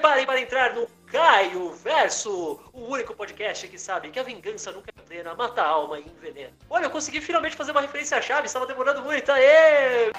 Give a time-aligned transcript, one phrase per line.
[0.00, 4.90] preparem para entrar no Caio Verso, o único podcast que sabe que a vingança nunca
[4.96, 6.54] é plena, mata a alma e envenena.
[6.70, 10.10] Olha, eu consegui finalmente fazer uma referência à chave, estava demorando muito, aê!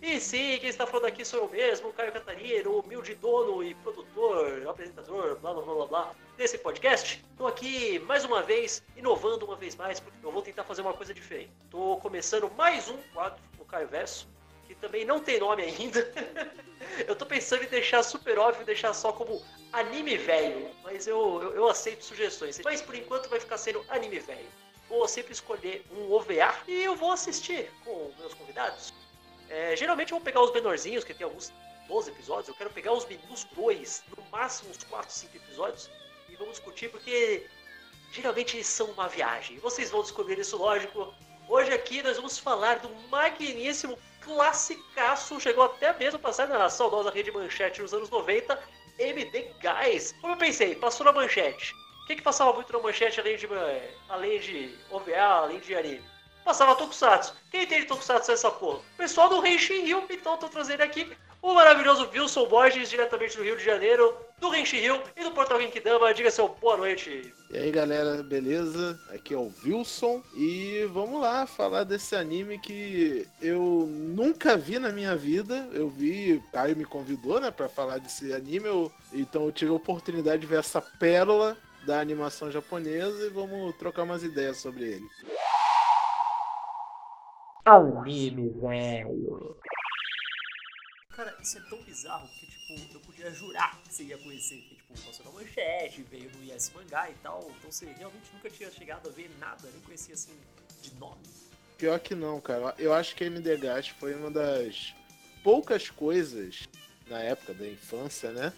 [0.00, 4.66] E sim, quem está falando aqui sou eu mesmo, Caio Catarino, humilde dono e produtor,
[4.68, 7.24] apresentador, blá blá blá blá desse podcast.
[7.32, 10.94] Estou aqui mais uma vez, inovando uma vez mais, porque eu vou tentar fazer uma
[10.94, 11.50] coisa diferente.
[11.64, 14.28] Estou começando mais um quadro no Caio Verso,
[14.66, 16.00] que também não tem nome ainda.
[17.06, 19.42] eu tô pensando em deixar super óbvio, deixar só como
[19.72, 22.60] anime velho, mas eu, eu, eu aceito sugestões.
[22.64, 24.48] Mas por enquanto vai ficar sendo anime velho.
[24.88, 28.94] Vou sempre escolher um OVA e eu vou assistir com meus convidados.
[29.48, 31.52] É, geralmente eu vou pegar os menorzinhos, que tem alguns
[31.88, 35.90] 12 episódios, eu quero pegar os meninos dois, no máximo uns 4, 5 episódios,
[36.28, 37.46] e vamos discutir, porque
[38.12, 39.58] geralmente eles são uma viagem.
[39.58, 41.14] Vocês vão descobrir isso, lógico.
[41.48, 47.10] Hoje aqui nós vamos falar do magníssimo classicaço, chegou até mesmo a passar na saudosa
[47.10, 48.60] rede manchete nos anos 90,
[48.98, 50.12] MD Guys.
[50.20, 51.72] Como eu pensei, passou na manchete.
[52.02, 55.74] O que, que passava muito na manchete além de, eh, além de OVA, além de
[55.74, 56.17] anime?
[56.48, 57.34] Passava Tokusatsu.
[57.50, 58.78] Quem entende Tokusatsu nessa porra?
[58.78, 61.06] O pessoal do Renshin Rio, então tô trazendo aqui
[61.42, 65.60] o maravilhoso Wilson Borges, diretamente do Rio de Janeiro, do Renshin Rio e do Portal
[65.60, 66.14] Genkidama.
[66.14, 67.34] Diga seu boa noite.
[67.50, 68.98] E aí galera, beleza?
[69.10, 74.88] Aqui é o Wilson e vamos lá falar desse anime que eu nunca vi na
[74.88, 75.68] minha vida.
[75.74, 79.74] Eu vi, Caio me convidou, né, para falar desse anime, eu, então eu tive a
[79.74, 85.04] oportunidade de ver essa pérola da animação japonesa e vamos trocar umas ideias sobre ele.
[87.68, 89.56] Anime, velho.
[91.10, 94.56] Cara, isso é tão bizarro que, tipo, eu podia jurar que você ia conhecer.
[94.56, 97.40] Porque, tipo, passou na manchete, veio no Yes Mangá e tal.
[97.58, 100.32] Então você realmente nunca tinha chegado a ver nada, nem conhecia assim
[100.80, 101.20] de nome.
[101.76, 102.74] Pior que não, cara.
[102.78, 104.94] Eu acho que MD Gast foi uma das
[105.44, 106.68] poucas coisas
[107.06, 108.52] na época da infância, né?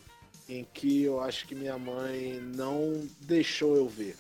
[0.48, 4.16] Em que eu acho que minha mãe não deixou eu ver.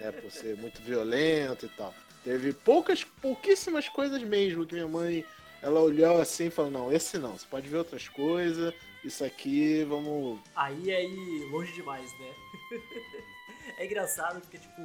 [0.00, 1.94] é, por ser muito violento e tal.
[2.24, 5.24] Teve poucas, pouquíssimas coisas mesmo que minha mãe
[5.62, 9.84] ela olhou assim e falou: Não, esse não, você pode ver outras coisas, isso aqui,
[9.84, 10.38] vamos.
[10.54, 12.34] Aí é ir longe demais, né?
[13.78, 14.80] é engraçado porque, tipo,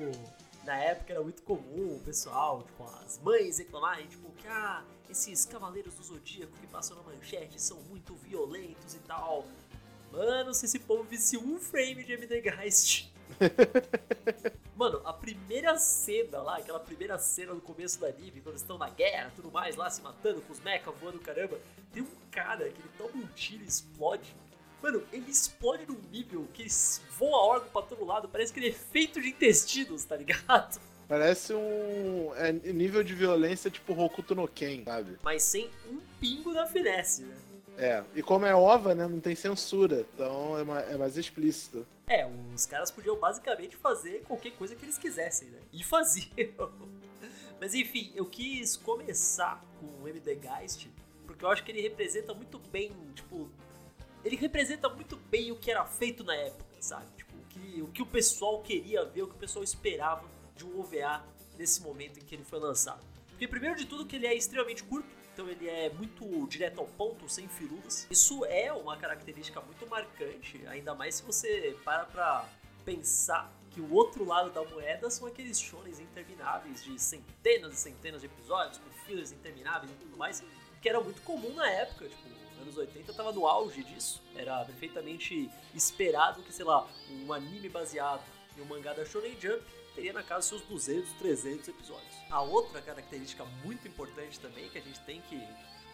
[0.64, 5.46] na época era muito comum o pessoal, tipo, as mães reclamarem, tipo, que ah, esses
[5.46, 9.46] cavaleiros do zodíaco que passam na manchete são muito violentos e tal.
[10.12, 13.14] Mano, se esse povo visse um frame de MD Geist
[14.76, 18.78] Mano, a primeira cena lá, aquela primeira cena no começo da anime, quando eles estão
[18.78, 21.58] na guerra, tudo mais, lá se matando com os mecha voando, caramba,
[21.94, 24.36] tem um cara que ele toma um tiro e explode.
[24.82, 26.68] Mano, ele explode num nível que
[27.18, 30.80] voa órgão pra todo lado, parece que ele é feito de intestinos, tá ligado?
[31.08, 35.20] Parece um é, nível de violência tipo Hokuto no Ken, sabe?
[35.22, 37.36] Mas sem um pingo da finesse, né?
[37.78, 41.86] É, e como é ova, né, não tem censura, então é mais, é mais explícito.
[42.08, 45.60] É, os caras podiam basicamente fazer qualquer coisa que eles quisessem, né?
[45.74, 46.30] E faziam.
[47.60, 50.88] Mas enfim, eu quis começar com o MD Geist,
[51.26, 53.50] porque eu acho que ele representa muito bem, tipo,
[54.24, 57.08] ele representa muito bem o que era feito na época, sabe?
[57.18, 60.24] Tipo, o que o, que o pessoal queria ver, o que o pessoal esperava
[60.56, 61.24] de um OVA
[61.58, 63.04] nesse momento em que ele foi lançado.
[63.30, 66.88] Porque primeiro de tudo que ele é extremamente curto, então ele é muito direto ao
[66.88, 68.08] ponto, sem firulas.
[68.10, 72.50] Isso é uma característica muito marcante, ainda mais se você para pra
[72.86, 78.22] pensar que o outro lado da moeda são aqueles shonens intermináveis de centenas e centenas
[78.22, 80.42] de episódios, com fillers intermináveis e tudo mais,
[80.82, 82.30] que era muito comum na época, tipo,
[82.62, 84.24] anos 80 tava no auge disso.
[84.36, 88.24] Era perfeitamente esperado que, sei lá, um anime baseado
[88.58, 89.62] em um mangá da Shonen Jump
[89.96, 92.16] teria na casa seus 200, 300 episódios.
[92.30, 95.42] A outra característica muito importante também que a gente tem que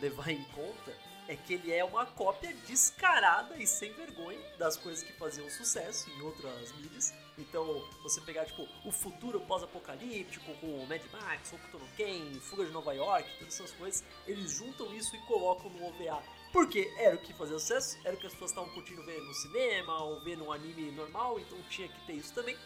[0.01, 0.91] levar em conta
[1.28, 6.09] é que ele é uma cópia descarada e sem vergonha das coisas que faziam sucesso
[6.09, 7.13] em outras mídias.
[7.38, 12.72] Então, você pegar, tipo, o futuro pós-apocalíptico com o Mad Max, Hokuto Ken, Fuga de
[12.72, 16.22] Nova York, todas essas coisas, eles juntam isso e colocam no OVA.
[16.52, 19.34] Porque era o que fazia sucesso, era o que as pessoas estavam curtindo ver no
[19.34, 22.58] cinema ou ver no anime normal, então tinha que ter isso também.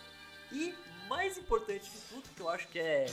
[0.52, 0.74] E
[1.08, 3.06] mais importante de tudo, que eu acho que é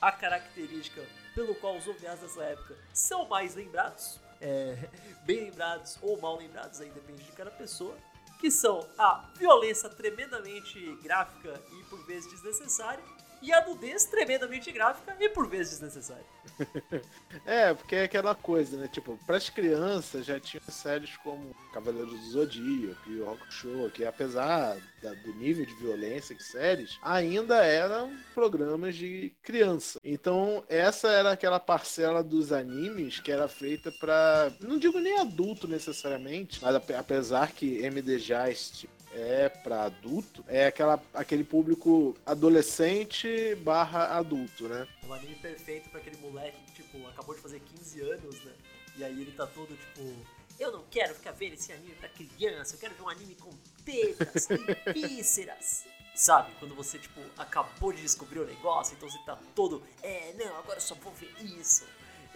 [0.00, 1.02] a característica
[1.34, 4.88] pelo qual os OVAs dessa época são mais lembrados, é,
[5.24, 7.96] bem lembrados ou mal lembrados, aí depende de cada pessoa,
[8.40, 13.02] que são a violência tremendamente gráfica e por vezes desnecessária
[13.42, 16.24] e a nudez tremendamente gráfica e por vezes desnecessária.
[17.46, 18.88] é, porque é aquela coisa, né?
[18.88, 24.76] Tipo, pras crianças já tinha séries como Cavaleiros do Zodíaco e Rock Show, que apesar
[25.02, 30.00] da, do nível de violência que séries, ainda eram programas de criança.
[30.04, 35.68] Então, essa era aquela parcela dos animes que era feita para não digo nem adulto
[35.68, 44.18] necessariamente, mas apesar que MD Geist é para adulto, é aquela, aquele público adolescente barra
[44.18, 44.86] adulto, né?
[45.04, 48.52] Um anime perfeito para aquele moleque que, tipo, acabou de fazer 15 anos, né?
[48.96, 50.16] E aí ele tá todo, tipo,
[50.58, 53.50] eu não quero ficar vendo esse anime pra criança, eu quero ver um anime com
[53.84, 55.84] tetas e vísceras.
[56.14, 56.52] Sabe?
[56.58, 60.78] Quando você, tipo, acabou de descobrir o negócio, então você tá todo, é, não, agora
[60.78, 61.86] eu só vou ver isso.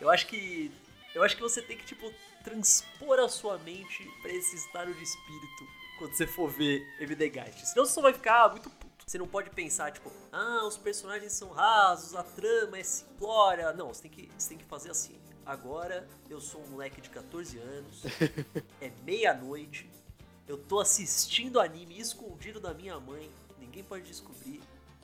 [0.00, 0.70] Eu acho que.
[1.12, 2.12] Eu acho que você tem que, tipo,
[2.44, 7.64] transpor a sua mente para esse estado de espírito quando você for ver Geist.
[7.64, 9.04] Senão você só vai ficar muito puto.
[9.06, 13.72] Você não pode pensar, tipo, ah, os personagens são rasos, a trama é simplória.
[13.72, 15.14] Não, você tem que, você tem que fazer assim.
[15.46, 18.02] Agora eu sou um moleque de 14 anos,
[18.80, 19.90] é meia-noite,
[20.46, 24.60] eu tô assistindo anime escondido da minha mãe, ninguém pode descobrir.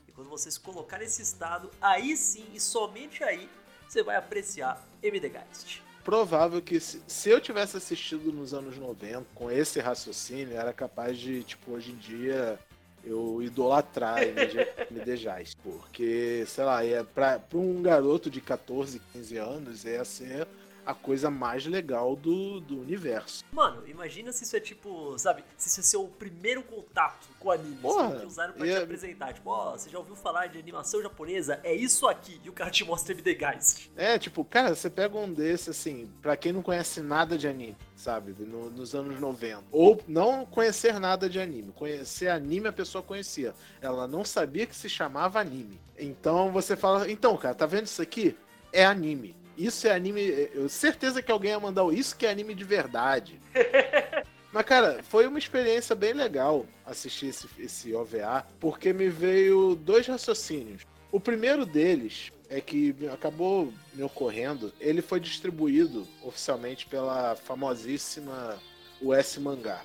[0.07, 3.49] E quando você se colocar nesse estado, aí sim e somente aí
[3.89, 9.27] você vai apreciar MD Geist provável que se, se, eu tivesse assistido nos anos 90
[9.35, 12.59] com esse raciocínio, era capaz de, tipo, hoje em dia
[13.05, 15.55] eu idolatrar MD Jazz.
[15.63, 20.49] Porque, sei lá, é pra, pra um garoto de 14, 15 anos, ia ser
[20.89, 23.45] a coisa mais legal do, do universo.
[23.53, 27.77] Mano, imagina se isso é tipo, sabe, se isso é seu primeiro contato com anime,
[27.77, 29.35] Porra, que usaram pra te é- apresentar.
[29.35, 31.61] Tipo, ó, oh, você já ouviu falar de animação japonesa?
[31.63, 32.41] É isso aqui.
[32.43, 33.91] E o cara te mostra MD Geist.
[33.95, 37.77] É, tipo, cara, você pega um desse, assim, pra quem não conhece nada de anime,
[37.95, 39.65] sabe, no, nos anos 90.
[39.71, 41.71] Ou não conhecer nada de anime.
[41.73, 43.55] Conhecer anime a pessoa conhecia.
[43.83, 45.79] Ela não sabia que se chamava anime.
[45.99, 48.35] Então você fala, então, cara, tá vendo isso aqui?
[48.73, 49.37] É anime.
[49.59, 50.49] Isso é anime.
[50.55, 53.41] Eu certeza que alguém ia mandar isso que é anime de verdade.
[54.53, 60.07] Mas, cara, foi uma experiência bem legal assistir esse, esse OVA, porque me veio dois
[60.07, 60.87] raciocínios.
[61.13, 68.59] O primeiro deles é que acabou me ocorrendo, ele foi distribuído oficialmente pela famosíssima
[69.03, 69.83] US Mangá.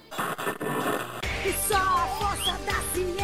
[1.45, 3.22] E só a força da ciência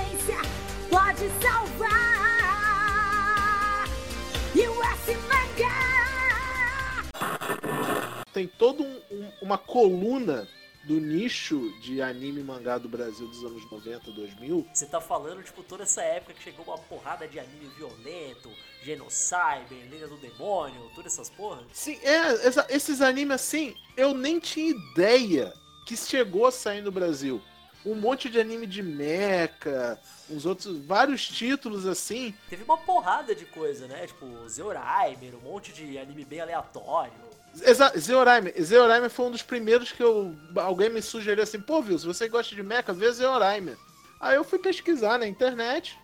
[8.40, 10.48] tem toda um, um, uma coluna
[10.86, 14.66] do nicho de anime e mangá do Brasil dos anos 90, 2000.
[14.74, 18.50] Você tá falando, tipo, toda essa época que chegou uma porrada de anime violento,
[18.82, 21.66] Genocyber, Liga do Demônio, todas essas porras?
[21.74, 25.54] Sim, é, essa, esses animes assim, eu nem tinha ideia
[25.86, 27.42] que chegou a sair no Brasil.
[27.86, 30.00] Um monte de anime de mecha,
[30.30, 32.34] uns outros, vários títulos assim.
[32.50, 34.08] Teve uma porrada de coisa, né?
[34.08, 37.29] Tipo, Zeoraimer, um monte de anime bem aleatório.
[37.62, 38.54] Exato, Zeoraime.
[38.62, 42.28] Zeoraime foi um dos primeiros que eu, alguém me sugeriu assim, pô, viu, se você
[42.28, 43.76] gosta de mecha, vê Zeoraime.
[44.20, 45.98] Aí eu fui pesquisar na internet.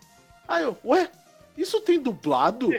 [0.48, 1.12] Aí eu, ué,
[1.58, 2.70] isso tem dublado?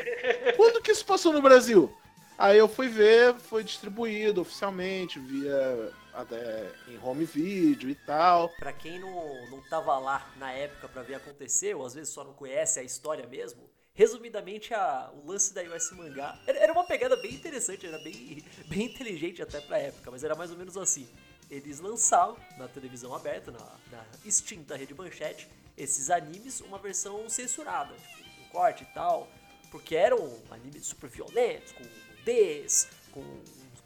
[0.57, 1.95] Quando que isso passou no Brasil?
[2.39, 8.51] Aí eu fui ver, foi distribuído oficialmente, via até em home video e tal.
[8.59, 12.25] Pra quem não, não tava lá na época para ver acontecer, ou às vezes só
[12.25, 16.85] não conhece a história mesmo, resumidamente, a, o lance da US Mangá era, era, uma
[16.85, 20.77] pegada bem interessante, era bem, bem inteligente até pra época, mas era mais ou menos
[20.77, 21.09] assim.
[21.51, 23.59] Eles lançavam na televisão aberta, na,
[23.91, 29.29] na extinta Rede Manchete, esses animes, uma versão censurada, tipo, com corte e tal,
[29.71, 31.85] porque eram animes super violentos, com
[32.17, 33.23] nudez, com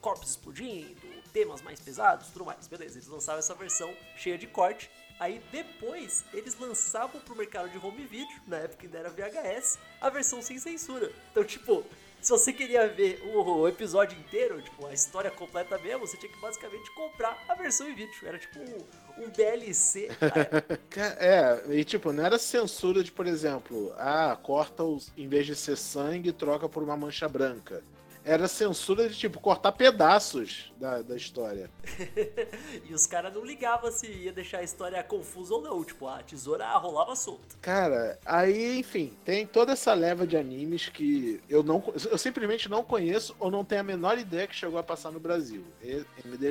[0.00, 1.00] corpos explodindo,
[1.33, 2.67] temas mais pesados, tudo mais.
[2.67, 4.90] Beleza, eles lançavam essa versão cheia de corte
[5.21, 10.09] Aí depois eles lançavam pro mercado de home video, na época ainda era VHS, a
[10.09, 11.12] versão sem censura.
[11.31, 11.85] Então, tipo,
[12.23, 16.41] se você queria ver o episódio inteiro, tipo, a história completa mesmo, você tinha que
[16.41, 18.15] basicamente comprar a versão em vídeo.
[18.23, 20.09] Era tipo um, um DLC.
[21.19, 25.12] é, e tipo, não era censura de, por exemplo, ah, corta os.
[25.19, 27.83] Em vez de ser sangue, troca por uma mancha branca
[28.31, 31.69] era censura de, tipo, cortar pedaços da, da história.
[32.89, 35.83] e os caras não ligavam se ia deixar a história confusa ou não.
[35.83, 37.57] Tipo, a tesoura rolava solta.
[37.61, 42.85] Cara, aí, enfim, tem toda essa leva de animes que eu não eu simplesmente não
[42.85, 45.65] conheço ou não tenho a menor ideia que chegou a passar no Brasil.
[45.83, 46.51] E MD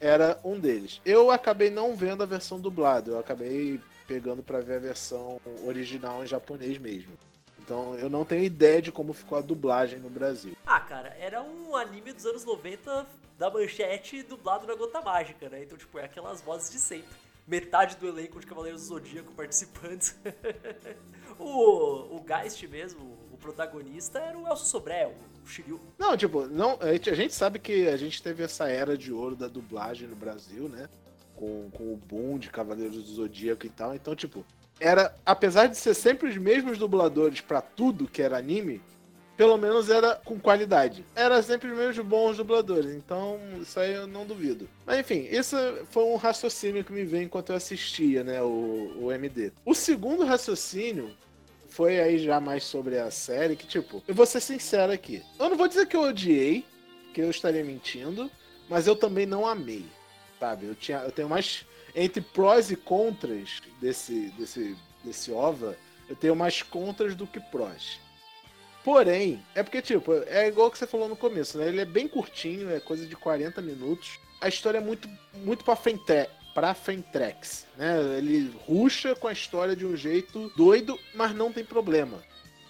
[0.00, 1.00] era um deles.
[1.04, 6.22] Eu acabei não vendo a versão dublada, eu acabei pegando para ver a versão original
[6.22, 7.12] em japonês mesmo.
[7.62, 10.56] Então eu não tenho ideia de como ficou a dublagem no Brasil.
[10.66, 13.06] Ah, cara, era um anime dos anos 90
[13.38, 15.62] da manchete dublado na gota mágica, né?
[15.62, 17.08] Então, tipo, é aquelas vozes de sempre.
[17.46, 20.02] metade do elenco de Cavaleiros do Zodíaco participando.
[21.38, 25.80] o, o Geist mesmo, o protagonista, era o Elcio Sobré, o Shiryu.
[25.98, 29.12] Não, tipo, não, a gente, a gente sabe que a gente teve essa era de
[29.12, 30.88] ouro da dublagem no Brasil, né?
[31.34, 33.94] Com, com o boom de Cavaleiros do Zodíaco e tal.
[33.94, 34.44] Então, tipo,
[34.80, 38.82] era, apesar de ser sempre os mesmos dubladores para tudo que era anime,
[39.36, 41.04] pelo menos era com qualidade.
[41.14, 44.68] Era sempre os mesmos bons dubladores, então isso aí eu não duvido.
[44.84, 45.56] Mas enfim, isso
[45.90, 49.52] foi um raciocínio que me veio enquanto eu assistia, né, o, o MD.
[49.64, 51.10] O segundo raciocínio
[51.68, 55.22] foi aí já mais sobre a série, que tipo, eu vou ser sincero aqui.
[55.38, 56.64] Eu não vou dizer que eu odiei,
[57.14, 58.30] que eu estaria mentindo,
[58.68, 59.86] mas eu também não amei,
[60.38, 60.66] sabe?
[60.66, 61.64] Eu, tinha, eu tenho mais.
[61.94, 65.76] Entre prós e contras desse, desse, desse OVA,
[66.08, 67.98] eu tenho mais contras do que prós.
[68.84, 71.68] Porém, é porque, tipo, é igual que você falou no começo, né?
[71.68, 74.18] Ele é bem curtinho, é coisa de 40 minutos.
[74.40, 76.02] A história é muito, muito pra frente,
[76.54, 78.00] pra Fentrex, né?
[78.16, 82.22] Ele ruxa com a história de um jeito doido, mas não tem problema.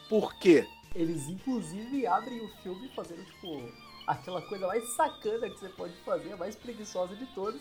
[0.09, 0.67] Por quê?
[0.95, 3.73] Eles, inclusive, abrem o filme fazendo, tipo,
[4.07, 7.61] aquela coisa mais sacana que você pode fazer, a mais preguiçosa de todas,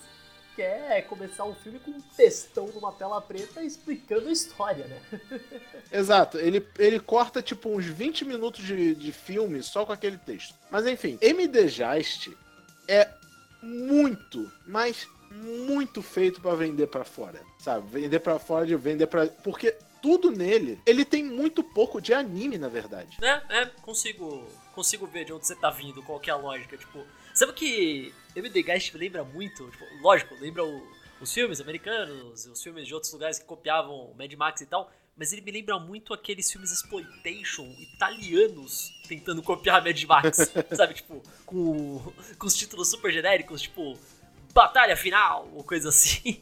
[0.60, 5.02] que é começar um filme com um textão numa tela preta explicando a história, né?
[5.90, 10.54] Exato, ele, ele corta tipo uns 20 minutos de, de filme só com aquele texto.
[10.70, 12.32] Mas enfim, MD Geist
[12.90, 13.10] é
[13.64, 17.88] muito, mas muito feito para vender para fora, sabe?
[18.02, 22.58] Vender para fora de vender para porque tudo nele, ele tem muito pouco de anime,
[22.58, 23.18] na verdade.
[23.22, 26.76] É, é, consigo, consigo ver de onde você tá vindo, qual que é a lógica,
[26.76, 27.06] tipo,
[27.40, 30.86] sabe que MD Geist lembra muito, tipo, lógico, lembra o,
[31.22, 35.32] os filmes americanos, os filmes de outros lugares que copiavam Mad Max e tal, mas
[35.32, 40.96] ele me lembra muito aqueles filmes exploitation italianos tentando copiar Mad Max, sabe?
[40.96, 43.98] Tipo, com, com os títulos super genéricos, tipo,
[44.54, 46.42] Batalha Final, ou coisa assim.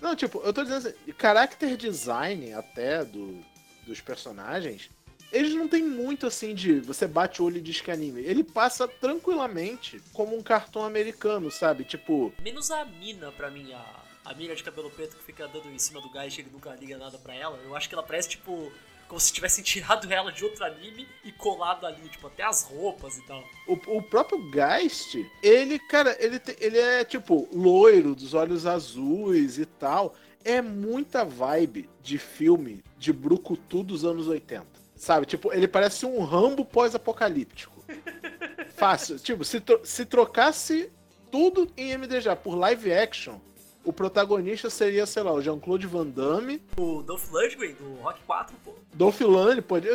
[0.00, 3.44] Não, tipo, eu tô dizendo assim, character design até do,
[3.86, 4.88] dos personagens
[5.32, 8.22] eles não tem muito assim de você bate o olho e diz que é anime.
[8.22, 11.84] Ele passa tranquilamente como um cartão americano, sabe?
[11.84, 12.32] Tipo.
[12.42, 13.84] Menos a mina, pra mim, a,
[14.24, 16.74] a mina de cabelo preto que fica dando em cima do gás e ele nunca
[16.74, 17.58] liga nada pra ela.
[17.64, 18.72] Eu acho que ela parece, tipo,
[19.10, 23.18] como se tivessem tirado ela de outro anime e colado ali, tipo, até as roupas
[23.18, 23.44] e tal.
[23.66, 29.58] O, o próprio Geist, ele, cara, ele, te, ele é, tipo, loiro, dos olhos azuis
[29.58, 30.14] e tal.
[30.44, 34.79] É muita vibe de filme de Brucutu dos anos 80.
[35.00, 35.24] Sabe?
[35.24, 37.72] Tipo, ele parece um Rambo pós-apocalíptico.
[38.76, 39.18] Fácil.
[39.18, 40.92] Tipo, se, tro se trocasse
[41.30, 43.38] tudo em MDJ por live action,
[43.82, 46.62] o protagonista seria, sei lá, o Jean-Claude Van Damme.
[46.78, 48.74] O Dolph Lundgren, do Rock 4, pô.
[48.92, 49.88] Dolph Lundgren, pode.
[49.88, 49.94] É,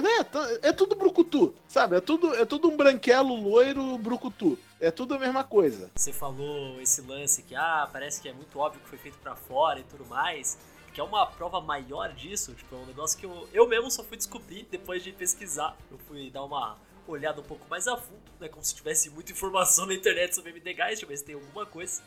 [0.63, 1.97] é tudo brucutu, sabe?
[1.97, 4.57] É tudo, é tudo um branquelo loiro brucutu.
[4.79, 5.91] É tudo a mesma coisa.
[5.95, 9.35] Você falou esse lance que, ah, parece que é muito óbvio que foi feito para
[9.35, 10.57] fora e tudo mais
[10.95, 14.01] que é uma prova maior disso, tipo, é um negócio que eu, eu mesmo só
[14.01, 15.77] fui descobrir depois de pesquisar.
[15.91, 19.33] Eu fui dar uma olhada um pouco mais a fundo, né, como se tivesse muita
[19.33, 22.01] informação na internet sobre MD Geist, mas tem alguma coisa.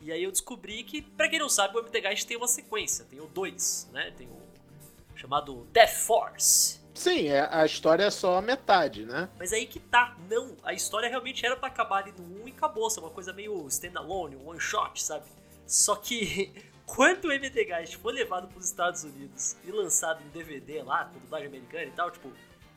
[0.00, 3.04] E aí eu descobri que, pra quem não sabe, o MD Geist tem uma sequência,
[3.04, 6.80] tem o 2, né, tem o chamado Death Force.
[6.94, 9.28] Sim, é, a história é só a metade, né?
[9.40, 12.50] Mas aí que tá, não, a história realmente era para acabar ali no 1 e
[12.52, 15.24] acabou, é uma coisa meio standalone, one shot, sabe?
[15.70, 16.52] Só que
[16.84, 21.20] quando o Geist foi levado para os Estados Unidos e lançado em DVD lá, com
[21.20, 22.32] dublagem americana e tal, tipo,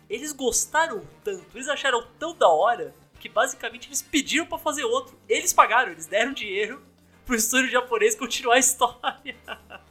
[0.08, 5.18] eles gostaram tanto, eles acharam tão da hora que basicamente eles pediram para fazer outro.
[5.28, 6.84] Eles pagaram, eles deram dinheiro
[7.26, 9.36] pro estúdio japonês continuar a história.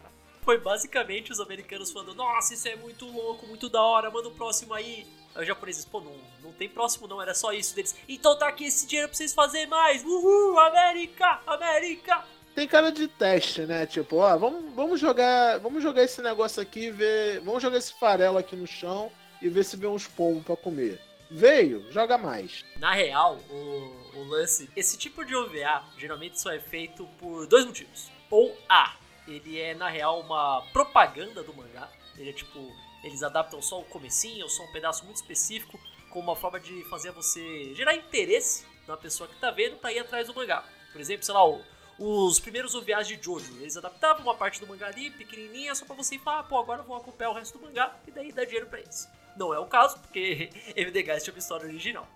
[0.43, 4.35] Foi basicamente os americanos falando: Nossa, isso é muito louco, muito da hora, manda o
[4.35, 5.07] próximo aí.
[5.35, 7.97] Aí os japoneses, pô, não, não tem próximo não, era só isso deles.
[8.09, 10.05] Então tá aqui esse dinheiro pra vocês fazerem mais.
[10.05, 12.23] Uhul, América, América
[12.55, 13.87] tem cara de teste, né?
[13.87, 18.39] Tipo, ó, vamos, vamos jogar, vamos jogar esse negócio aqui, ver, vamos jogar esse farelo
[18.39, 21.01] aqui no chão e ver se vê uns pombos para comer.
[21.31, 22.63] Veio, joga mais.
[22.77, 27.65] Na real, o, o lance, esse tipo de OVA geralmente só é feito por dois
[27.65, 28.11] motivos.
[28.31, 31.91] Ou A, ele é na real uma propaganda do mangá.
[32.19, 32.59] Ele é tipo,
[33.03, 35.81] eles adaptam só o comecinho, ou só um pedaço muito específico,
[36.11, 40.01] com uma forma de fazer você gerar interesse na pessoa que tá vendo pra ir
[40.01, 40.63] atrás do mangá.
[40.93, 41.63] Por exemplo, sei lá, o
[41.99, 43.57] os primeiros OVAs de Jojo.
[43.61, 46.81] Eles adaptavam uma parte do mangá ali, pequenininha, só pra você falar, ah, pô, agora
[46.81, 49.09] eu vou acompanhar o resto do mangá e daí dá dinheiro pra eles.
[49.37, 52.07] Não é o caso, porque MD Geist é uma história original.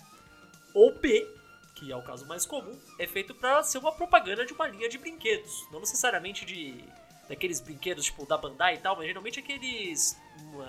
[0.74, 1.26] Ou B,
[1.74, 4.88] que é o caso mais comum, é feito para ser uma propaganda de uma linha
[4.88, 5.66] de brinquedos.
[5.70, 6.84] Não necessariamente de
[7.28, 10.16] daqueles brinquedos tipo da Bandai e tal, mas geralmente aqueles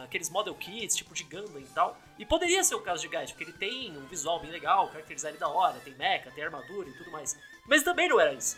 [0.04, 1.98] aqueles model kits, tipo de Gundam e tal.
[2.18, 5.38] E poderia ser o caso de Geist, porque ele tem um visual bem legal, caracterizado
[5.38, 7.38] da hora, tem mecha, tem armadura e tudo mais.
[7.68, 8.58] Mas também não era isso.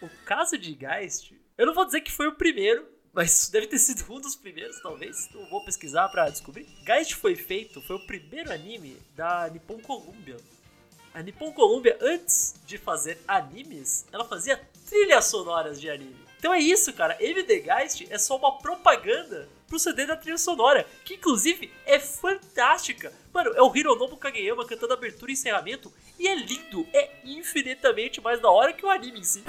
[0.00, 3.78] O caso de Geist Eu não vou dizer que foi o primeiro, mas deve ter
[3.78, 5.28] sido um dos primeiros, talvez.
[5.32, 6.66] Não vou pesquisar para descobrir.
[6.84, 10.36] Geist foi feito, foi o primeiro anime da Nippon Columbia.
[11.14, 16.26] A Nippon Columbia, antes de fazer animes, ela fazia trilhas sonoras de anime.
[16.38, 17.16] Então é isso, cara.
[17.18, 23.12] MD Geist é só uma propaganda pro CD da trilha sonora, que inclusive é fantástica.
[23.32, 28.40] Mano, é o Hironobu Kageyama cantando abertura e encerramento, e é lindo, é infinitamente mais
[28.40, 29.44] da hora que o anime em si.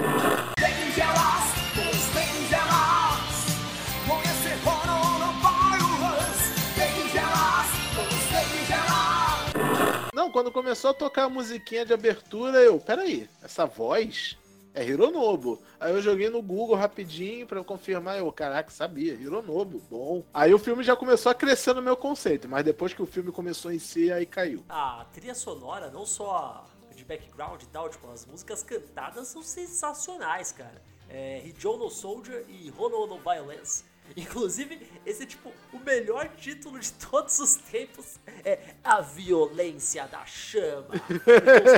[10.14, 14.36] Não, quando começou a tocar a musiquinha de abertura, eu, peraí, essa voz
[14.78, 15.60] é Hironobu.
[15.80, 20.24] Aí eu joguei no Google rapidinho para confirmar, eu, caraca, sabia, Hironobu, bom.
[20.34, 23.32] Aí o filme já começou a crescer no meu conceito, mas depois que o filme
[23.32, 24.64] começou em si, aí caiu.
[24.70, 30.52] A trilha sonora, não só de background e tal, tipo, as músicas cantadas são sensacionais,
[30.52, 30.82] cara.
[31.10, 33.84] É, Hijou no Soldier e Hono no Violence
[34.16, 40.26] Inclusive, esse é tipo o melhor título de todos os tempos é A Violência da
[40.26, 40.96] Chama.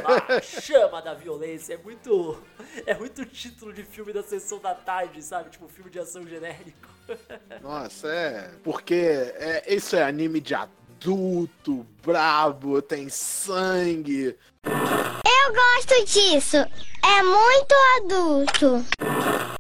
[0.05, 1.74] a chama da violência.
[1.74, 2.41] É muito.
[2.86, 5.50] É muito título de filme da sessão da tarde, sabe?
[5.50, 6.89] Tipo filme de ação genérico.
[7.62, 8.51] Nossa, é.
[8.63, 14.38] Porque é, isso é anime de adulto, brabo, tem sangue.
[14.63, 16.57] Eu gosto disso.
[16.57, 18.86] É muito adulto.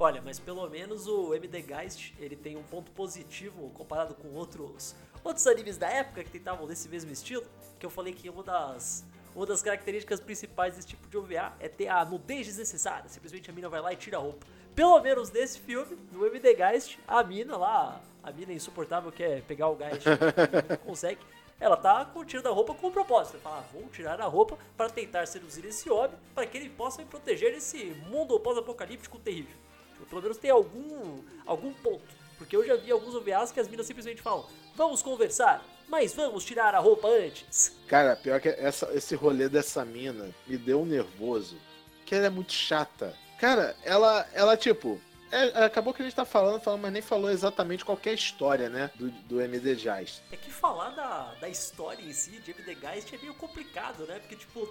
[0.01, 4.95] Olha, mas pelo menos o MD Geist, ele tem um ponto positivo comparado com outros
[5.21, 7.45] outros animes da época que tentavam desse mesmo estilo,
[7.77, 9.03] que eu falei que uma das
[9.35, 13.09] uma das características principais desse tipo de OVA é ter a nudez desnecessária.
[13.09, 14.47] Simplesmente a mina vai lá e tira a roupa.
[14.73, 19.41] Pelo menos nesse filme, no MD Geist, a mina lá, a mina insuportável que é
[19.41, 21.19] pegar o Geist e não consegue
[21.59, 23.33] ela tá com o tiro da roupa com um propósito.
[23.35, 26.69] Ela fala, ah, vou tirar a roupa para tentar seduzir esse homem, para que ele
[26.69, 29.57] possa me proteger desse mundo pós-apocalíptico terrível.
[30.05, 32.19] Pelo menos tem algum, algum ponto.
[32.37, 36.45] Porque eu já vi alguns OVAs que as minas simplesmente falam, vamos conversar, mas vamos
[36.45, 37.75] tirar a roupa antes.
[37.87, 41.57] Cara, pior que essa, esse rolê dessa mina me deu um nervoso.
[42.05, 43.15] Que ela é muito chata.
[43.39, 44.99] Cara, ela, ela tipo,
[45.31, 48.67] é, acabou que a gente tá falando, falando, mas nem falou exatamente qual é história,
[48.67, 48.89] né?
[48.95, 50.21] Do, do MD Geist.
[50.31, 54.19] É que falar da, da história em si de MD Geist é meio complicado, né?
[54.19, 54.67] Porque, tipo,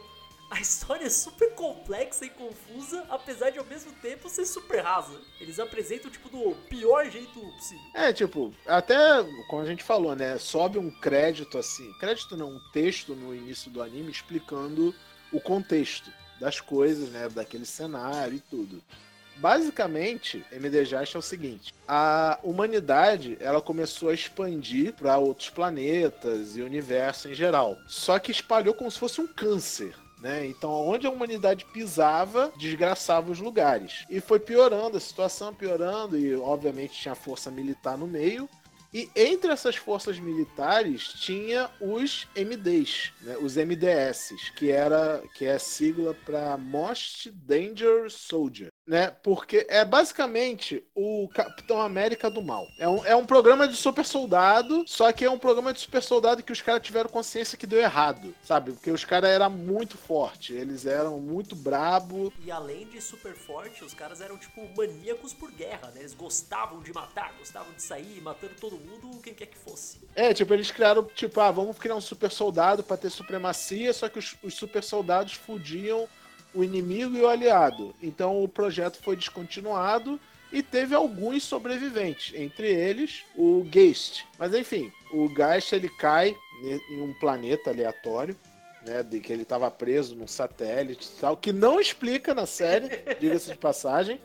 [0.50, 5.20] a história é super complexa e confusa, apesar de ao mesmo tempo ser super rasa.
[5.40, 7.84] Eles apresentam, tipo, do pior jeito possível.
[7.94, 8.96] É, tipo, até
[9.48, 10.38] como a gente falou, né?
[10.38, 11.92] Sobe um crédito assim.
[12.00, 14.94] Crédito não, um texto no início do anime explicando
[15.30, 17.28] o contexto das coisas, né?
[17.28, 18.82] Daquele cenário e tudo.
[19.36, 26.62] Basicamente, MDJast é o seguinte: a humanidade ela começou a expandir para outros planetas e
[26.62, 27.76] universo em geral.
[27.86, 29.94] Só que espalhou como se fosse um câncer.
[30.20, 30.46] Né?
[30.46, 34.04] Então, onde a humanidade pisava, desgraçava os lugares.
[34.10, 38.48] E foi piorando, a situação piorando, e obviamente tinha força militar no meio.
[38.92, 43.36] E entre essas forças militares tinha os MDs, né?
[43.36, 49.14] os MDS, que era que é sigla para Most Danger Soldier né?
[49.22, 52.66] Porque é basicamente o Capitão América do mal.
[52.78, 56.02] É um, é um programa de super soldado, só que é um programa de super
[56.02, 58.72] soldado que os caras tiveram consciência que deu errado, sabe?
[58.72, 62.32] Porque os caras eram muito fortes, eles eram muito brabo.
[62.42, 66.00] E além de super forte, os caras eram tipo maníacos por guerra, né?
[66.00, 69.98] Eles gostavam de matar, gostavam de sair matando todo mundo, quem quer que fosse.
[70.14, 74.08] É, tipo, eles criaram, tipo, ah, vamos criar um super soldado para ter supremacia, só
[74.08, 76.08] que os, os super soldados fudiam
[76.54, 77.94] o inimigo e o aliado.
[78.02, 80.18] Então o projeto foi descontinuado
[80.52, 84.24] e teve alguns sobreviventes, entre eles o Geist.
[84.38, 86.34] Mas enfim, o Geist ele cai
[86.90, 88.36] em um planeta aleatório,
[88.84, 92.88] né, de que ele estava preso num satélite e tal, que não explica na série,
[93.20, 94.20] diga-se de passagem.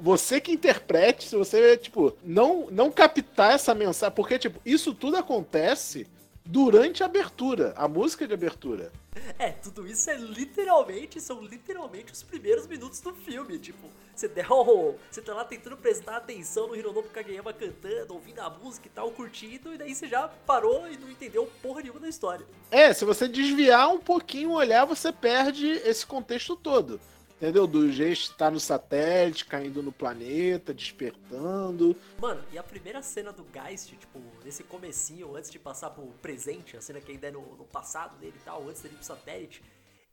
[0.00, 5.16] Você que interprete, se você tipo não não captar essa mensagem, porque tipo, isso tudo
[5.18, 6.06] acontece
[6.46, 8.92] durante a abertura, a música de abertura.
[9.38, 13.58] É, tudo isso é literalmente, são literalmente os primeiros minutos do filme.
[13.58, 14.98] Tipo, você deu.
[15.10, 19.10] Você tá lá tentando prestar atenção no Hironobu Kageyama cantando, ouvindo a música e tal,
[19.10, 22.46] curtindo, e daí você já parou e não entendeu porra nenhuma da história.
[22.70, 27.00] É, se você desviar um pouquinho, olhar, você perde esse contexto todo.
[27.36, 27.66] Entendeu?
[27.66, 31.94] Do gesto estar no satélite, caindo no planeta, despertando.
[32.18, 36.78] Mano, e a primeira cena do Geist, tipo, nesse comecinho, antes de passar pro presente,
[36.78, 39.06] a cena que ainda é no, no passado dele e tal, antes dele ir pro
[39.06, 39.62] satélite,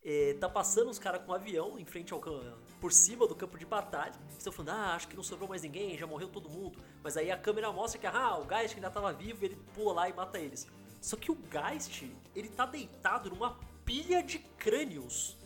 [0.04, 2.22] é, tá passando os caras com um avião em frente ao
[2.82, 4.12] por cima do campo de batalha.
[4.38, 6.78] Estão falando, ah, acho que não sobrou mais ninguém, já morreu todo mundo.
[7.02, 10.10] Mas aí a câmera mostra que, ah, o Geist ainda tava vivo, ele pula lá
[10.10, 10.68] e mata eles.
[11.00, 12.04] Só que o Geist,
[12.36, 15.38] ele tá deitado numa pilha de crânios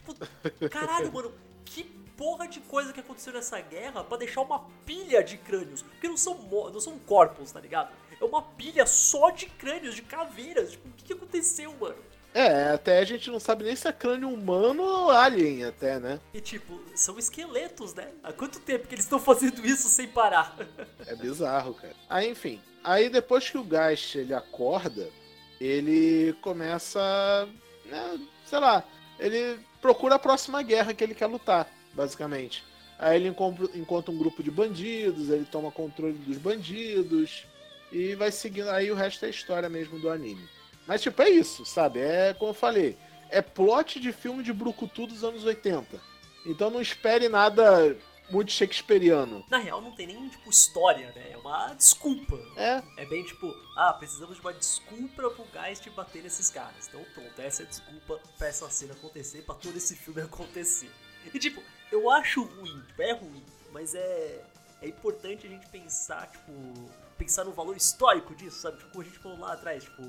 [0.00, 1.32] Tipo, caralho, mano,
[1.64, 1.84] que
[2.16, 5.82] porra de coisa que aconteceu nessa guerra pra deixar uma pilha de crânios.
[5.82, 7.92] Porque não são, não são corpos, tá ligado?
[8.20, 10.72] É uma pilha só de crânios, de caveiras.
[10.72, 11.96] Tipo, o que, que aconteceu, mano?
[12.32, 16.20] É, até a gente não sabe nem se é crânio humano ou alien, até, né?
[16.32, 18.12] E tipo, são esqueletos, né?
[18.22, 20.56] Há quanto tempo que eles estão fazendo isso sem parar?
[21.06, 21.94] É bizarro, cara.
[22.08, 22.60] Aí, enfim.
[22.84, 25.08] Aí depois que o Gast ele acorda,
[25.60, 27.48] ele começa.
[27.84, 28.84] Né, sei lá,
[29.18, 32.64] ele procura a próxima guerra que ele quer lutar, basicamente.
[32.98, 37.44] Aí ele encontra um grupo de bandidos, ele toma controle dos bandidos
[37.90, 38.68] e vai seguindo.
[38.70, 40.46] Aí o resto é história mesmo do anime.
[40.86, 42.00] Mas, tipo, é isso, sabe?
[42.00, 42.98] É como eu falei,
[43.30, 45.98] é plot de filme de Brucutu dos anos 80.
[46.44, 47.96] Então não espere nada
[48.30, 49.44] muito shakespeariano.
[49.48, 51.32] Na real, não tem nem, tipo, história, né?
[51.32, 52.36] É uma desculpa.
[52.56, 52.82] É.
[52.96, 56.88] É bem tipo, ah, precisamos de uma desculpa pro Geist bater nesses caras.
[56.88, 60.90] Então, pronto, essa é a desculpa pra essa cena acontecer, pra todo esse filme acontecer.
[61.32, 64.44] E, tipo, eu acho ruim, é ruim, mas é.
[64.82, 66.52] É importante a gente pensar, tipo,
[67.18, 68.78] pensar no valor histórico disso, sabe?
[68.78, 70.02] Tipo, como a gente falou lá atrás, tipo,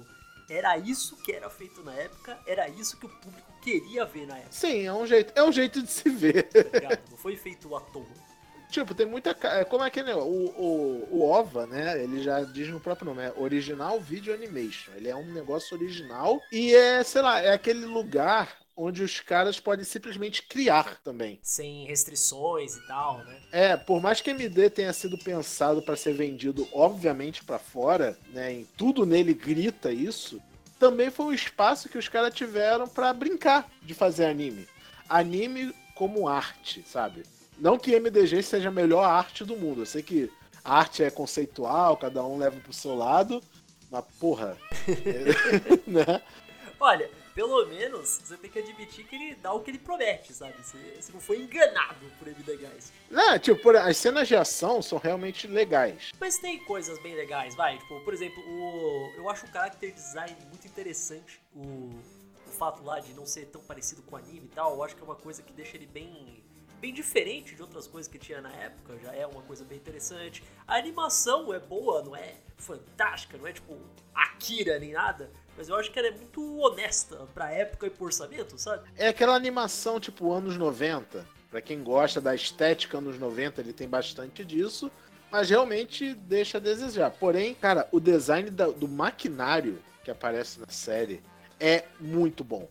[0.52, 4.38] era isso que era feito na época, era isso que o público queria ver na
[4.38, 4.52] época.
[4.52, 6.44] Sim, é um jeito, é um jeito de se ver.
[6.44, 8.06] Tá Não foi feito à toa.
[8.70, 9.36] Tipo, tem muita.
[9.44, 10.16] É, como é que é?
[10.16, 12.02] O, o, o OVA, né?
[12.02, 14.94] Ele já diz no próprio nome, é Original Video Animation.
[14.96, 19.60] Ele é um negócio original e é, sei lá, é aquele lugar onde os caras
[19.60, 21.40] podem simplesmente criar também.
[21.44, 23.38] Sem restrições e tal, né?
[23.52, 28.52] É, por mais que MD tenha sido pensado para ser vendido, obviamente, para fora, né?
[28.54, 30.42] Em tudo nele grita isso.
[30.80, 34.68] Também foi um espaço que os caras tiveram para brincar de fazer anime.
[35.08, 37.24] Anime como arte, sabe?
[37.60, 39.82] Não que MDG seja a melhor arte do mundo.
[39.82, 40.32] Eu sei que
[40.64, 43.44] a arte é conceitual, cada um leva pro seu lado.
[43.92, 44.58] Mas, porra.
[44.88, 46.22] é, né?
[46.80, 47.10] Olha,
[47.42, 50.54] pelo menos você tem que admitir que ele dá o que ele promete, sabe?
[50.62, 52.94] Você, você não foi enganado por MD Guys.
[53.10, 56.12] Não, tipo, as cenas de ação são realmente legais.
[56.20, 57.80] Mas tem coisas bem legais, vai.
[57.80, 61.42] Tipo, por exemplo, o, eu acho o character design muito interessante.
[61.56, 61.90] O,
[62.46, 64.96] o fato lá de não ser tão parecido com o anime e tal, eu acho
[64.96, 66.44] que é uma coisa que deixa ele bem
[66.80, 70.44] bem diferente de outras coisas que tinha na época, já é uma coisa bem interessante.
[70.68, 73.78] A animação é boa, não é fantástica, não é tipo
[74.16, 78.06] Akira nem nada, mas eu acho que ela é muito honesta pra época e por
[78.06, 78.90] orçamento, sabe?
[78.98, 81.26] É aquela animação tipo anos 90.
[81.50, 84.90] Pra quem gosta da estética anos 90, ele tem bastante disso.
[85.32, 87.12] Mas realmente deixa a desejar.
[87.12, 91.22] Porém, cara, o design do maquinário que aparece na série
[91.60, 92.70] é muito bom.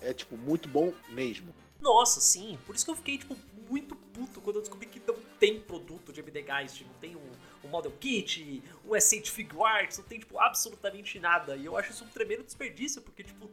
[0.00, 1.54] É, tipo, muito bom mesmo.
[1.80, 2.58] Nossa, sim.
[2.66, 3.36] Por isso que eu fiquei, tipo,
[3.68, 7.30] muito puto quando eu descobri que não tem produto de MD Geist, não tem um,
[7.64, 11.56] um model kit, um SH Figure Arts, não tem, tipo, absolutamente nada.
[11.56, 13.50] E eu acho isso um tremendo desperdício, porque, tipo,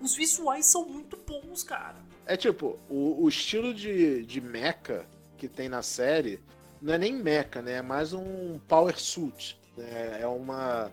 [0.00, 1.96] os visuais são muito bons, cara.
[2.26, 5.06] É tipo, o, o estilo de, de mecha
[5.38, 6.40] que tem na série
[6.80, 7.74] não é nem mecha, né?
[7.74, 9.58] É mais um power suit.
[9.76, 10.20] Né?
[10.20, 10.90] É uma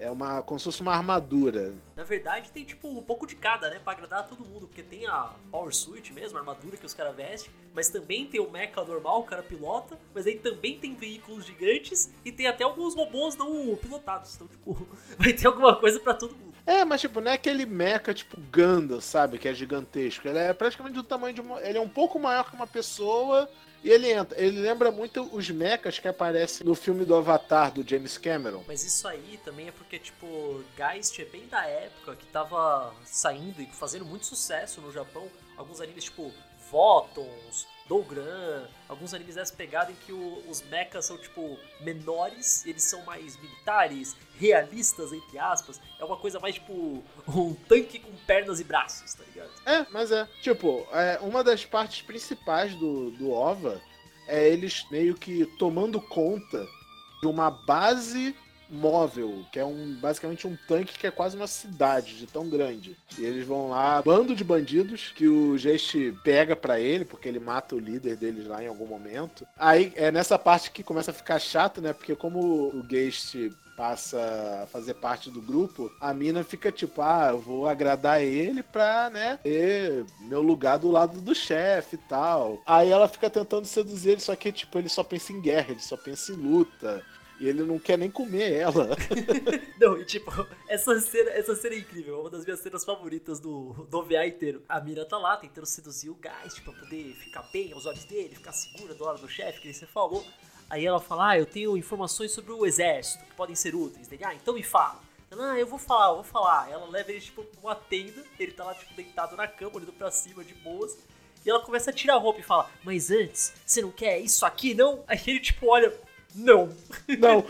[0.00, 0.42] é uma.
[0.42, 1.74] como se fosse uma armadura.
[1.94, 3.78] Na verdade, tem tipo um pouco de cada, né?
[3.78, 4.66] Pra agradar a todo mundo.
[4.66, 7.52] Porque tem a Power Suit mesmo, a armadura que os caras vestem.
[7.74, 9.98] Mas também tem o mecha normal, o cara pilota.
[10.14, 12.10] Mas aí também tem veículos gigantes.
[12.24, 14.34] E tem até alguns robôs não pilotados.
[14.34, 16.49] Então, tipo, vai ter alguma coisa para todo mundo.
[16.70, 19.38] É, mas tipo, não é aquele mecha tipo Ganda, sabe?
[19.38, 20.28] Que é gigantesco.
[20.28, 21.60] Ele é praticamente do tamanho de uma.
[21.60, 23.50] Ele é um pouco maior que uma pessoa
[23.82, 27.88] e ele entra, ele lembra muito os mechas que aparecem no filme do Avatar do
[27.88, 28.62] James Cameron.
[28.68, 33.60] Mas isso aí também é porque, tipo, Geist é bem da época que tava saindo
[33.60, 35.26] e fazendo muito sucesso no Japão.
[35.56, 36.32] Alguns animes, tipo,
[36.70, 42.84] Votons, Dogran, alguns animes dessa pegada em que o, os mechas são, tipo, menores, eles
[42.84, 45.80] são mais militares, realistas, entre aspas.
[45.98, 49.50] É uma coisa mais, tipo, um tanque com pernas e braços, tá ligado?
[49.66, 50.24] É, mas é.
[50.40, 53.82] Tipo, é, uma das partes principais do, do OVA
[54.28, 56.64] é eles meio que tomando conta
[57.20, 58.36] de uma base
[58.70, 62.96] móvel, que é um basicamente um tanque que é quase uma cidade de tão grande.
[63.18, 67.40] E eles vão lá, bando de bandidos que o Geste pega para ele, porque ele
[67.40, 69.46] mata o líder deles lá em algum momento.
[69.58, 71.92] Aí é nessa parte que começa a ficar chato, né?
[71.92, 77.28] Porque como o Geste passa a fazer parte do grupo, a mina fica tipo, ah,
[77.30, 82.60] eu vou agradar ele pra, né, ter meu lugar do lado do chefe e tal.
[82.66, 85.80] Aí ela fica tentando seduzir ele, só que, tipo, ele só pensa em guerra, ele
[85.80, 87.02] só pensa em luta.
[87.40, 88.90] E ele não quer nem comer ela.
[89.80, 90.30] não, e tipo,
[90.68, 92.16] essa cena, essa cena é incrível.
[92.16, 94.62] É uma das minhas cenas favoritas do, do OVA inteiro.
[94.68, 98.34] A Mira tá lá tentando seduzir o Geist pra poder ficar bem aos olhos dele,
[98.34, 100.22] ficar segura do lado do chefe, que você falou.
[100.68, 104.12] Aí ela fala: Ah, eu tenho informações sobre o exército que podem ser úteis.
[104.12, 105.00] Ele, ah, então me fala.
[105.30, 106.70] Ela, ah, eu vou falar, eu vou falar.
[106.70, 108.22] Ela leva ele, tipo, pra uma tenda.
[108.38, 110.98] Ele tá lá, tipo, deitado na cama, olhando pra cima, de boas.
[111.46, 114.44] E ela começa a tirar a roupa e fala: Mas antes, você não quer isso
[114.44, 115.02] aqui, não?
[115.08, 115.90] Aí ele, tipo, olha:
[116.34, 116.68] Não.
[117.18, 117.44] Não.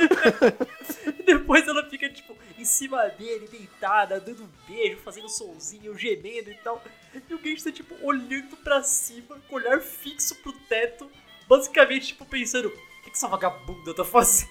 [1.19, 6.51] e depois ela fica, tipo, em cima dele, deitada, dando um beijo, fazendo somzinho, gemendo
[6.51, 6.83] e tal.
[7.29, 11.11] E o Gage tá, tipo, olhando pra cima, com olhar fixo pro teto,
[11.49, 14.51] basicamente, tipo, pensando: O que, que essa vagabunda tá fazendo?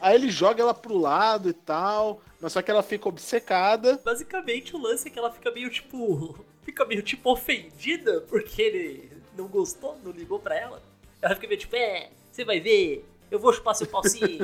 [0.00, 4.00] Aí ele joga ela pro lado e tal, mas só que ela fica obcecada.
[4.04, 6.38] Basicamente, o lance é que ela fica meio, tipo.
[6.68, 10.82] Fica meio, tipo, ofendida porque ele não gostou, não ligou pra ela.
[11.22, 14.38] Ela fica meio, tipo, é, você vai ver, eu vou chupar seu pau sim.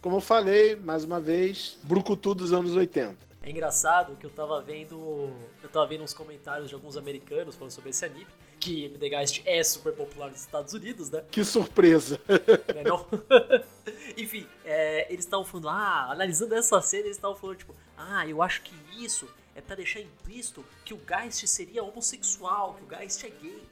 [0.00, 3.14] Como eu falei, mais uma vez, brucutu dos anos 80.
[3.42, 5.30] É engraçado que eu tava vendo.
[5.62, 8.26] Eu tava vendo uns comentários de alguns americanos falando sobre esse anime.
[8.58, 11.22] Que MD Geist é super popular nos Estados Unidos, né?
[11.30, 12.18] Que surpresa!
[12.74, 13.06] Não é não?
[14.16, 18.42] Enfim, é, eles estavam falando, ah, analisando essa cena, eles estavam falando, tipo, ah, eu
[18.42, 23.24] acho que isso é pra deixar implícito que o Geist seria homossexual, que o Geist
[23.24, 23.62] é gay.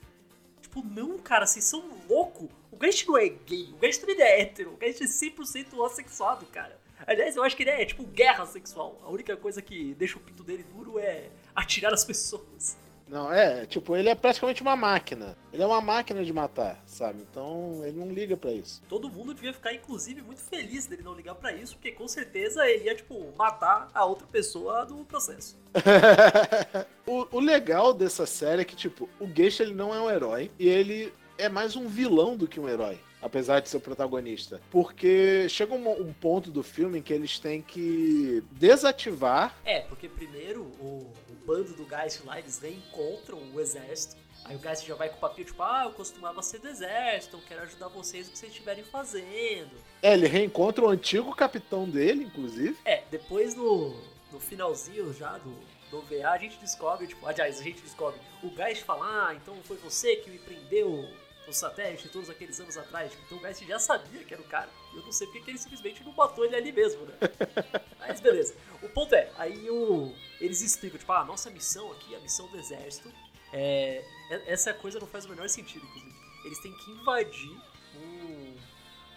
[0.76, 2.50] Tipo, não, cara, vocês são loucos.
[2.70, 6.44] O Geist não é gay, o Geist também é hétero, o Geist é 100% homossexuado,
[6.46, 6.78] cara.
[7.06, 9.00] Aliás, eu acho que ele é tipo guerra sexual.
[9.02, 12.76] A única coisa que deixa o pinto dele duro é atirar as pessoas.
[13.08, 15.36] Não, é, tipo, ele é praticamente uma máquina.
[15.52, 17.22] Ele é uma máquina de matar, sabe?
[17.22, 18.82] Então ele não liga pra isso.
[18.88, 22.68] Todo mundo devia ficar, inclusive, muito feliz dele não ligar pra isso, porque com certeza
[22.68, 25.56] ele ia, tipo, matar a outra pessoa no processo.
[27.06, 30.50] o, o legal dessa série é que, tipo, o Geisha ele não é um herói
[30.58, 34.60] e ele é mais um vilão do que um herói apesar de ser o protagonista.
[34.70, 39.54] Porque chega um, um, ponto do filme em que eles têm que desativar.
[39.64, 41.12] É, porque primeiro o
[41.46, 44.16] bando do Geist lá, eles reencontram o exército.
[44.44, 47.36] Aí o Geist já vai com o papel, tipo, ah, eu costumava ser do exército,
[47.36, 49.70] eu quero ajudar vocês no que vocês estiverem fazendo.
[50.02, 52.76] É, ele reencontra o antigo capitão dele, inclusive.
[52.84, 53.96] É, depois no,
[54.30, 55.54] no finalzinho já do,
[55.90, 59.56] do VA, a gente descobre, tipo, aliás, a gente descobre, o Geist fala, ah, então
[59.64, 61.08] foi você que me prendeu
[61.46, 63.12] no satélite todos aqueles anos atrás.
[63.26, 64.68] Então o Geist já sabia que era o cara.
[64.94, 67.14] Eu não sei porque que ele simplesmente não matou ele ali mesmo, né?
[68.00, 68.54] Mas beleza.
[68.82, 72.48] O ponto é, aí o, eles explicam, tipo, ah, a nossa missão aqui, a missão
[72.48, 73.12] do exército,
[73.52, 74.04] é,
[74.46, 76.16] essa coisa não faz o menor sentido, inclusive.
[76.44, 77.60] Eles têm que invadir
[77.96, 78.56] um,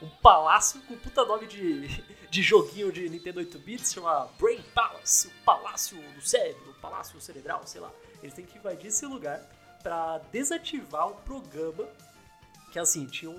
[0.03, 1.87] um palácio com puta nome de,
[2.29, 7.65] de joguinho de Nintendo 8-bits, chama Brain Palace, o Palácio do Cérebro, o Palácio Cerebral,
[7.65, 7.91] sei lá.
[8.21, 9.39] Eles têm que invadir esse lugar
[9.81, 11.87] para desativar um programa
[12.71, 13.35] que assim, tinham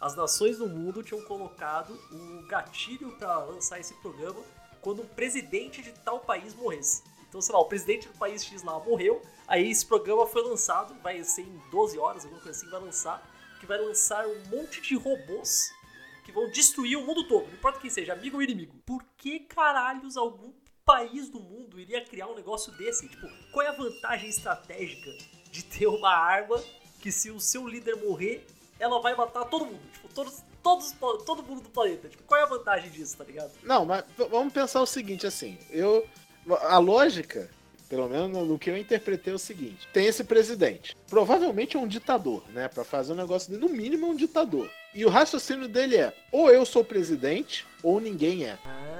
[0.00, 4.42] as nações do mundo tinham colocado o gatilho para lançar esse programa
[4.80, 7.02] quando um presidente de tal país morresse.
[7.26, 10.94] Então, sei lá, o presidente do país X lá morreu, aí esse programa foi lançado,
[11.02, 13.28] vai ser em 12 horas, alguma coisa assim, vai lançar,
[13.58, 15.72] que vai lançar um monte de robôs
[16.24, 18.74] que vão destruir o mundo todo, não importa quem seja, amigo ou inimigo.
[18.84, 20.52] Por que caralhos algum
[20.84, 23.08] país do mundo iria criar um negócio desse?
[23.08, 25.10] Tipo, qual é a vantagem estratégica
[25.50, 26.62] de ter uma arma
[27.04, 28.46] que se o seu líder morrer,
[28.80, 29.82] ela vai matar todo mundo.
[29.92, 30.92] Tipo, todos, todos,
[31.26, 32.08] todo mundo do planeta.
[32.08, 33.52] Tipo, qual é a vantagem disso, tá ligado?
[33.62, 35.58] Não, mas vamos pensar o seguinte, assim.
[35.68, 36.06] Eu.
[36.62, 37.50] A lógica,
[37.90, 40.96] pelo menos no que eu interpretei, é o seguinte: tem esse presidente.
[41.06, 42.68] Provavelmente é um ditador, né?
[42.68, 44.70] Pra fazer um negócio dele, no mínimo é um ditador.
[44.94, 48.58] E o raciocínio dele é: ou eu sou presidente, ou ninguém é.
[48.64, 48.93] Ah,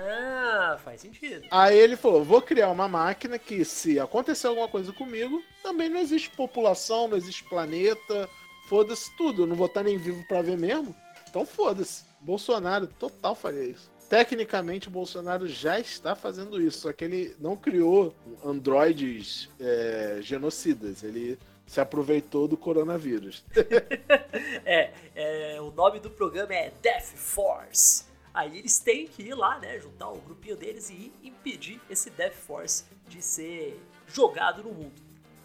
[0.78, 1.46] faz sentido.
[1.50, 6.00] Aí ele falou: vou criar uma máquina que, se acontecer alguma coisa comigo, também não
[6.00, 8.28] existe população, não existe planeta,
[8.68, 9.42] foda-se tudo.
[9.42, 10.94] Eu não vou estar nem vivo para ver mesmo.
[11.28, 12.04] Então foda-se.
[12.20, 13.92] Bolsonaro total faria isso.
[14.08, 21.02] Tecnicamente, o Bolsonaro já está fazendo isso, só que ele não criou androides é, genocidas.
[21.02, 23.44] Ele se aproveitou do coronavírus.
[24.64, 28.04] é, é, o nome do programa é Death Force.
[28.34, 32.34] Aí eles têm que ir lá, né, juntar o grupinho deles e impedir esse Death
[32.34, 35.00] Force de ser jogado no mundo.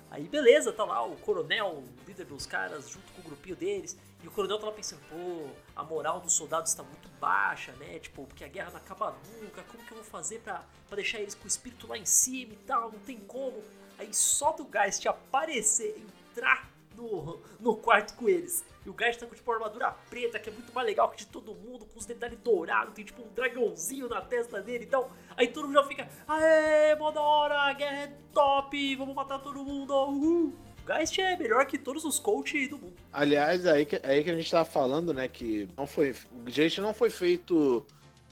[0.10, 3.96] Aí beleza, tá lá o coronel, o líder dos caras, junto com o grupinho deles.
[4.24, 8.00] E o coronel tá lá pensando, pô, a moral dos soldados está muito baixa, né?
[8.00, 11.36] Tipo, porque a guerra não acaba nunca, como que eu vou fazer pra deixar eles
[11.36, 12.92] com o espírito lá em cima e tal?
[12.92, 13.64] Não tem como.
[14.00, 15.96] Aí só do Geist aparecer,
[16.32, 18.66] entrar no, no quarto com eles.
[18.86, 21.18] E o Geist tá com tipo uma armadura preta, que é muito mais legal que
[21.18, 25.10] de todo mundo, com os detalhes dourados, tem tipo um dragãozinho na testa dele então.
[25.36, 29.40] Aí todo mundo já fica, aê, mó da hora, a guerra é top, vamos matar
[29.40, 30.54] todo mundo, uhul.
[30.88, 32.96] Geist é melhor que todos os coaches do mundo.
[33.14, 36.80] Aliás, aí que, aí que a gente tava falando, né, que não foi, o Geist
[36.80, 37.86] não foi feito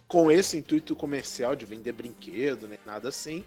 [0.08, 3.44] com esse intuito comercial de vender brinquedo, nem nada assim.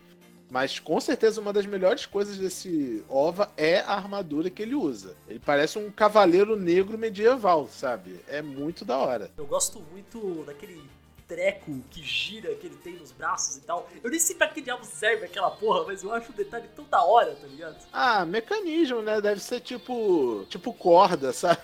[0.50, 5.16] Mas com certeza uma das melhores coisas desse OVA é a armadura que ele usa.
[5.28, 8.18] Ele parece um cavaleiro negro medieval, sabe?
[8.26, 9.30] É muito da hora.
[9.38, 10.82] Eu gosto muito daquele
[11.30, 13.88] treco que gira que ele tem nos braços e tal.
[14.02, 16.84] Eu nem sei pra que diabo serve aquela porra, mas eu acho o detalhe tão
[16.86, 17.76] da hora, tá ligado?
[17.92, 19.20] Ah, mecanismo, né?
[19.20, 20.44] Deve ser tipo.
[20.50, 21.60] tipo corda, sabe?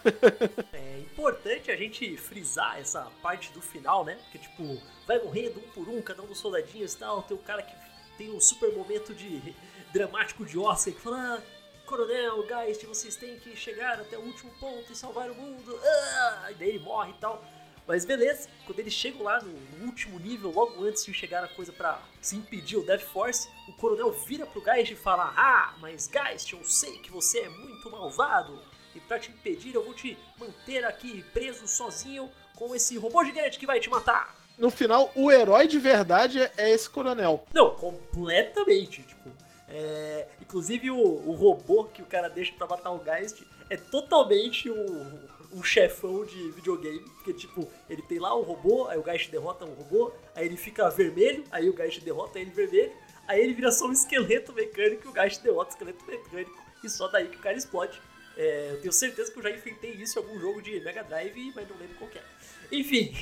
[0.72, 4.16] É importante a gente frisar essa parte do final, né?
[4.22, 7.22] Porque, tipo, vai morrendo um por um, cada um dos soldadinhos e tal.
[7.22, 7.74] Tem o cara que
[8.16, 9.54] tem um super momento de
[9.92, 11.36] dramático de Oscar que fala.
[11.36, 15.78] Ah, Coronel, Geist, vocês têm que chegar até o último ponto e salvar o mundo.
[15.82, 16.48] Ah!
[16.50, 17.44] E daí ele morre e tal.
[17.86, 21.72] Mas beleza, quando eles chegam lá no, último nível, logo antes de chegar a coisa
[21.72, 26.08] para se impedir o Death Force, o coronel vira pro Geist e fala: Ah, mas
[26.08, 28.60] Geist, eu sei que você é muito malvado,
[28.92, 33.58] e para te impedir eu vou te manter aqui preso sozinho com esse robô gigante
[33.58, 34.34] que vai te matar.
[34.58, 37.44] No final, o herói de verdade é esse coronel.
[37.52, 39.02] Não, completamente.
[39.02, 39.30] Tipo,
[39.68, 44.70] é, inclusive o, o, robô que o cara deixa pra matar o Geist é totalmente
[44.70, 45.18] um,
[45.52, 47.00] um chefão de videogame.
[47.16, 50.56] Porque, tipo, ele tem lá o robô, aí o Geist derrota o robô, aí ele
[50.56, 52.92] fica vermelho, aí o Geist derrota ele vermelho,
[53.28, 56.66] aí ele vira só um esqueleto mecânico e o Geist derrota o esqueleto mecânico.
[56.82, 58.00] E só daí que o cara explode.
[58.36, 61.52] É, eu tenho certeza que eu já enfrentei isso em algum jogo de Mega Drive,
[61.54, 62.22] mas não lembro qual é.
[62.70, 63.12] Enfim,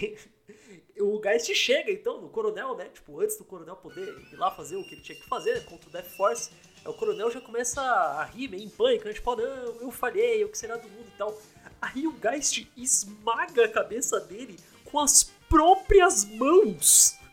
[0.99, 2.87] o Geist chega então no coronel, né?
[2.93, 5.89] Tipo, antes do coronel poder ir lá fazer o que ele tinha que fazer contra
[5.89, 6.51] o Death Force,
[6.85, 9.13] o coronel já começa a rir meio em pânico, né?
[9.13, 9.45] Tipo, não,
[9.81, 11.41] eu falhei, o que será do mundo e tal.
[11.81, 17.19] Aí o Geist esmaga a cabeça dele com as próprias mãos.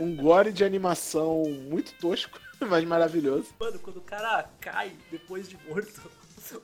[0.00, 3.48] Um gore de animação muito tosco, mas maravilhoso.
[3.60, 6.10] Mano, quando o cara cai depois de morto,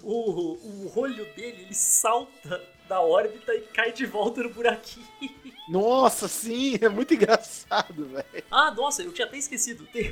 [0.03, 5.07] o, o olho dele ele salta da órbita e cai de volta no buraquinho.
[5.69, 8.45] Nossa, sim, é muito engraçado, velho.
[8.51, 9.87] Ah, nossa, eu tinha até esquecido.
[9.87, 10.11] Tem,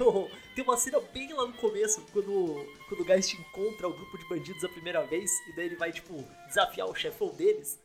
[0.54, 4.28] tem uma cena bem lá no começo, quando, quando o Geist encontra o grupo de
[4.28, 7.78] bandidos a primeira vez, e daí ele vai, tipo, desafiar o chefão deles.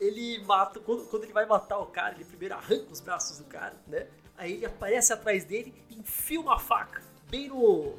[0.00, 3.44] Ele mata, quando, quando ele vai matar o cara, ele primeiro arranca os braços do
[3.44, 4.08] cara, né?
[4.36, 7.94] Aí ele aparece atrás dele e enfia uma faca bem no,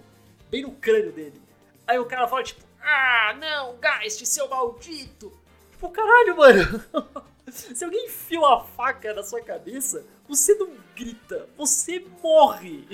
[0.49, 1.41] bem no crânio dele.
[1.87, 5.33] Aí o cara fala, tipo, ah, não, Geist, seu maldito!
[5.71, 6.83] Tipo, caralho, mano.
[7.49, 12.85] Se alguém enfia uma faca na sua cabeça, você não grita, você morre.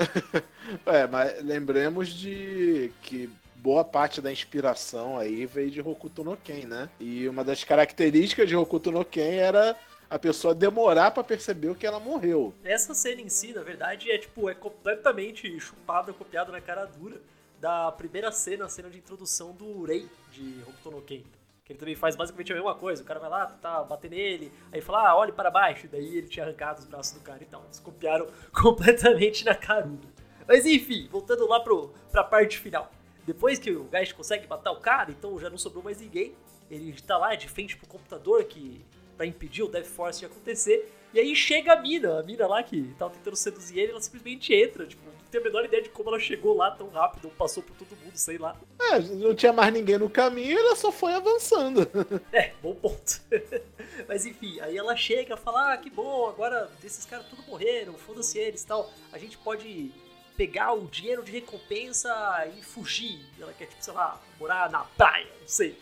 [0.86, 6.66] é, mas lembremos de que boa parte da inspiração aí veio de Hokuto no Ken,
[6.66, 6.88] né?
[7.00, 9.76] E uma das características de Hokuto no Ken era
[10.08, 12.54] a pessoa demorar para perceber o que ela morreu.
[12.64, 17.20] Essa cena em si, na verdade, é tipo, é completamente chupada, copiada na cara dura
[17.60, 21.22] da primeira cena, a cena de introdução do Rei de Hokuto no Ken.
[21.64, 23.02] Que ele também faz basicamente a mesma coisa.
[23.02, 25.88] O cara vai lá, tá, bater nele, aí fala, ah, olhe para baixo.
[25.88, 27.42] Daí ele tinha arrancado os braços do cara.
[27.42, 30.06] Então, eles copiaram completamente na caruda.
[30.46, 32.90] Mas enfim, voltando lá pro, pra parte final.
[33.26, 36.34] Depois que o Geist consegue matar o cara, então já não sobrou mais ninguém.
[36.70, 38.84] Ele tá lá de frente pro computador que
[39.16, 40.92] para impedir o Death Force de acontecer.
[41.12, 44.54] E aí chega a mina, a mina lá que tava tentando seduzir ele, ela simplesmente
[44.54, 45.02] entra, tipo,
[45.36, 48.16] tenho a menor ideia de como ela chegou lá tão rápido, passou por todo mundo,
[48.16, 48.56] sei lá.
[48.80, 51.86] É, não tinha mais ninguém no caminho, ela só foi avançando.
[52.32, 53.20] É, bom ponto.
[54.08, 57.94] Mas enfim, aí ela chega e fala: Ah, que bom, agora esses caras tudo morreram,
[57.94, 58.90] foda-se eles e tal.
[59.12, 59.90] A gente pode
[60.36, 62.10] pegar o dinheiro de recompensa
[62.56, 63.24] e fugir.
[63.40, 65.78] Ela quer, tipo, sei lá, morar na praia, não sei.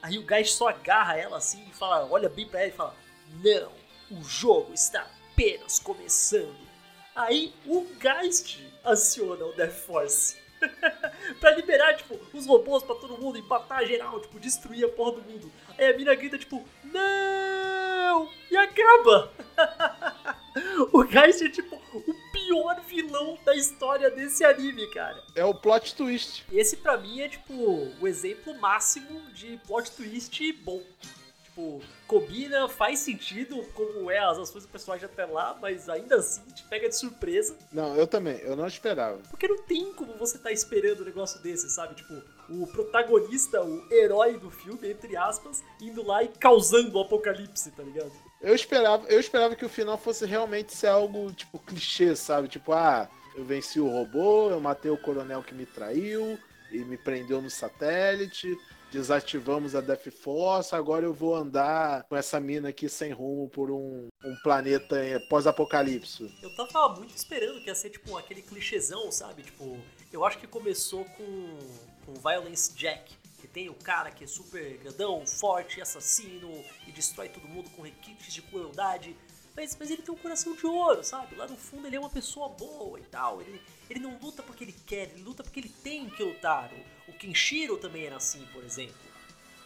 [0.00, 2.94] Aí o gás só agarra ela assim e fala, olha bem pra ela e fala:
[3.42, 3.72] Não,
[4.10, 6.67] o jogo está apenas começando.
[7.18, 10.36] Aí o Geist aciona o Death Force.
[11.40, 15.20] pra liberar, tipo, os robôs pra todo mundo e matar geral, tipo, destruir a porra
[15.20, 15.50] do mundo.
[15.76, 18.30] Aí a mina grita, tipo, não!
[18.48, 19.32] E acaba!
[20.94, 25.20] o Geist é, tipo, o pior vilão da história desse anime, cara.
[25.34, 26.44] É o plot twist.
[26.52, 27.52] Esse, pra mim, é, tipo,
[28.00, 30.84] o exemplo máximo de plot twist bom
[31.58, 36.42] tipo, combina, faz sentido como é as ações do personagem até lá, mas ainda assim
[36.54, 37.56] te pega de surpresa.
[37.72, 39.18] Não, eu também, eu não esperava.
[39.28, 41.96] Porque não tem como você tá esperando um negócio desse, sabe?
[41.96, 47.72] Tipo, o protagonista, o herói do filme, entre aspas, indo lá e causando o apocalipse,
[47.72, 48.12] tá ligado?
[48.40, 52.46] Eu esperava, eu esperava que o final fosse realmente ser algo, tipo, clichê, sabe?
[52.46, 56.38] Tipo, ah, eu venci o robô, eu matei o coronel que me traiu
[56.70, 58.56] e me prendeu no satélite
[58.90, 63.70] desativamos a Death Force, agora eu vou andar com essa mina aqui sem rumo por
[63.70, 64.96] um, um planeta
[65.28, 66.34] pós-apocalipse.
[66.42, 69.42] Eu tava muito esperando que ia ser, tipo, aquele clichêzão, sabe?
[69.42, 69.78] Tipo,
[70.12, 71.58] eu acho que começou com,
[72.06, 76.50] com Violence Jack, que tem o cara que é super grandão, forte, assassino
[76.86, 79.16] e destrói todo mundo com requintes de crueldade.
[79.54, 81.34] Mas, mas ele tem um coração de ouro, sabe?
[81.34, 83.42] Lá no fundo ele é uma pessoa boa e tal.
[83.42, 83.60] Ele,
[83.90, 86.70] ele não luta porque ele quer, ele luta porque ele tem que lutar.
[86.72, 89.08] O, o Kenshiro também era assim, por exemplo.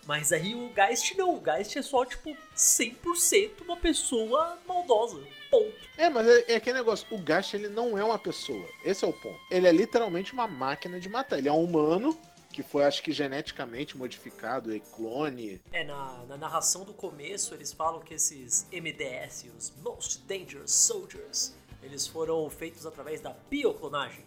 [0.07, 5.21] Mas aí o Geist não, o Geist é só, tipo, 100% uma pessoa maldosa.
[5.51, 5.75] Ponto.
[5.97, 8.67] É, mas é, é aquele negócio, o Geist ele não é uma pessoa.
[8.85, 9.39] Esse é o ponto.
[9.51, 11.39] Ele é literalmente uma máquina de matar.
[11.39, 12.19] Ele é um humano
[12.53, 15.61] que foi, acho que, geneticamente modificado, e clone.
[15.73, 21.55] É, na, na narração do começo, eles falam que esses MDS, os Most Dangerous Soldiers,
[21.83, 24.25] eles foram feitos através da bioclonagem.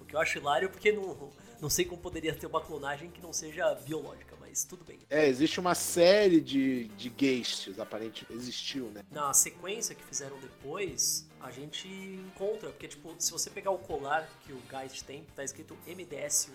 [0.00, 3.20] O que eu acho hilário, porque não, não sei como poderia ter uma clonagem que
[3.20, 4.98] não seja biológica, mas tudo bem.
[5.10, 9.02] É, existe uma série de, de Geists, aparentemente existiu, né?
[9.10, 14.28] Na sequência que fizeram depois, a gente encontra, porque, tipo, se você pegar o colar
[14.44, 16.50] que o Geist tem, tá escrito MDS1,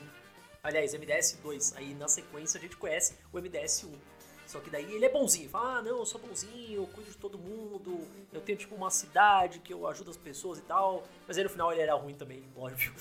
[0.62, 1.74] Aliás, MDS2.
[1.78, 3.93] Aí na sequência a gente conhece o MDS1.
[4.50, 5.47] Só que daí ele é bonzinho.
[5.47, 8.89] Fala, ah, não, eu sou bonzinho, eu cuido de todo mundo, eu tenho tipo uma
[8.89, 11.04] cidade que eu ajudo as pessoas e tal.
[11.28, 12.91] Mas aí no final ele era ruim também, óbvio.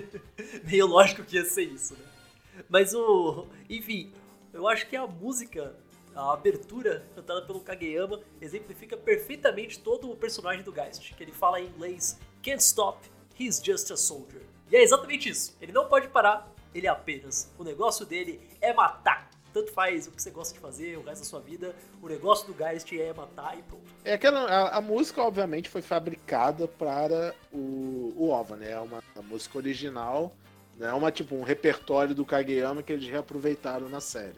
[0.64, 2.64] Meio lógico que ia ser isso, né?
[2.70, 3.46] Mas o.
[3.68, 4.10] Enfim,
[4.54, 5.76] eu acho que a música,
[6.14, 11.12] a abertura cantada pelo Kageyama, exemplifica perfeitamente todo o personagem do Geist.
[11.12, 13.06] Que ele fala em inglês: Can't stop,
[13.38, 14.40] he's just a soldier.
[14.70, 15.54] E é exatamente isso.
[15.60, 17.52] Ele não pode parar, ele é apenas.
[17.58, 19.35] O negócio dele é matar.
[19.56, 21.74] Tanto faz o que você gosta de fazer o resto da sua vida.
[22.02, 23.86] O negócio do Geist é matar e pronto.
[24.04, 24.40] É aquela.
[24.40, 28.72] A, a música, obviamente, foi fabricada para o, o OVA, né?
[28.72, 30.36] É uma música original.
[30.76, 30.88] Né?
[30.88, 34.36] É uma, tipo, um repertório do Kageyama que eles reaproveitaram na série.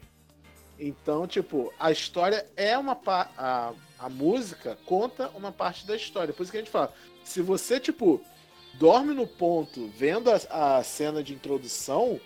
[0.78, 3.34] Então, tipo, a história é uma parte.
[3.36, 6.32] A, a música conta uma parte da história.
[6.32, 6.94] Por isso que a gente fala.
[7.24, 8.22] Se você, tipo,
[8.74, 12.20] dorme no ponto vendo a, a cena de introdução,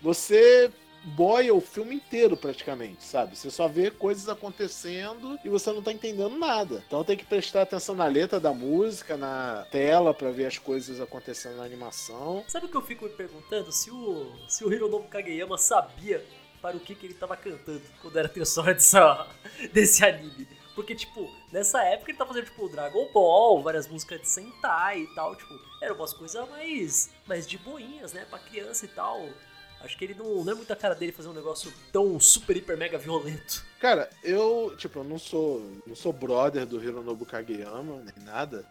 [0.00, 0.72] você
[1.04, 3.36] boia o filme inteiro praticamente, sabe?
[3.36, 6.82] Você só vê coisas acontecendo e você não tá entendendo nada.
[6.86, 11.00] Então tem que prestar atenção na letra da música, na tela para ver as coisas
[11.00, 12.44] acontecendo na animação.
[12.48, 13.72] Sabe o que eu fico me perguntando?
[13.72, 16.24] Se o, se o Hironobu Kageyama sabia
[16.60, 19.26] para o que, que ele tava cantando quando era sonora dessa,
[19.72, 20.46] desse anime.
[20.74, 25.14] Porque, tipo, nessa época ele tá fazendo, tipo, Dragon Ball, várias músicas de Sentai e
[25.14, 29.28] tal, tipo, eram umas coisas mais, mais de boinhas, né, pra criança e tal.
[29.82, 32.76] Acho que ele não, não é muita cara dele fazer um negócio tão super, hiper,
[32.76, 33.64] mega violento.
[33.80, 38.64] Cara, eu, tipo, eu não sou, não sou brother do Hironobu Kageyama, nem nada.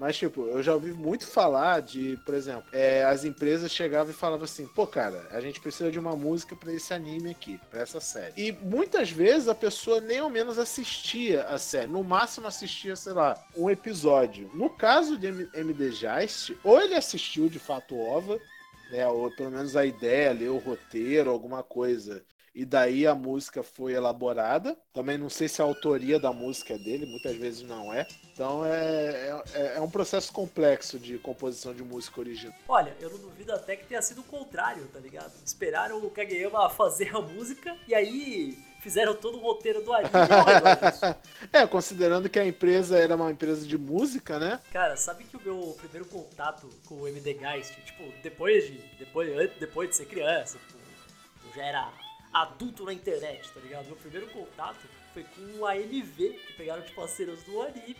[0.00, 4.16] Mas, tipo, eu já ouvi muito falar de, por exemplo, é, as empresas chegavam e
[4.16, 7.82] falavam assim, pô, cara, a gente precisa de uma música para esse anime aqui, para
[7.82, 8.32] essa série.
[8.34, 11.86] E muitas vezes a pessoa nem ao menos assistia a série.
[11.86, 14.50] No máximo assistia, sei lá, um episódio.
[14.54, 18.40] No caso de MD Geist, ou ele assistiu de fato OVA,
[18.90, 22.24] né, ou pelo menos a ideia, ler o roteiro, alguma coisa
[22.54, 24.76] e daí a música foi elaborada.
[24.92, 28.06] Também não sei se a autoria da música é dele, muitas vezes não é.
[28.32, 32.54] Então é, é, é, um processo complexo de composição de música original.
[32.68, 35.32] Olha, eu não duvido até que tenha sido o contrário, tá ligado?
[35.44, 40.10] Esperaram o Kageyama fazer a música e aí fizeram todo o roteiro do anime.
[41.52, 44.60] é, considerando que a empresa era uma empresa de música, né?
[44.72, 49.50] Cara, sabe que o meu primeiro contato com o MD Geist, tipo, depois de, depois,
[49.58, 50.80] depois de ser criança, tipo,
[51.46, 51.92] eu já era
[52.32, 53.86] adulto na internet, tá ligado?
[53.86, 54.80] Meu primeiro contato
[55.12, 57.96] foi com a MV, que pegaram tipo as cenas do anime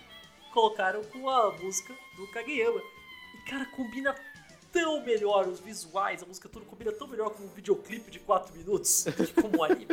[0.49, 2.81] e colocaram com a música do Kageyama.
[3.35, 4.15] E cara, combina
[4.73, 8.57] tão melhor os visuais, a música tudo combina tão melhor com um videoclipe de 4
[8.57, 9.89] minutos que como um anime.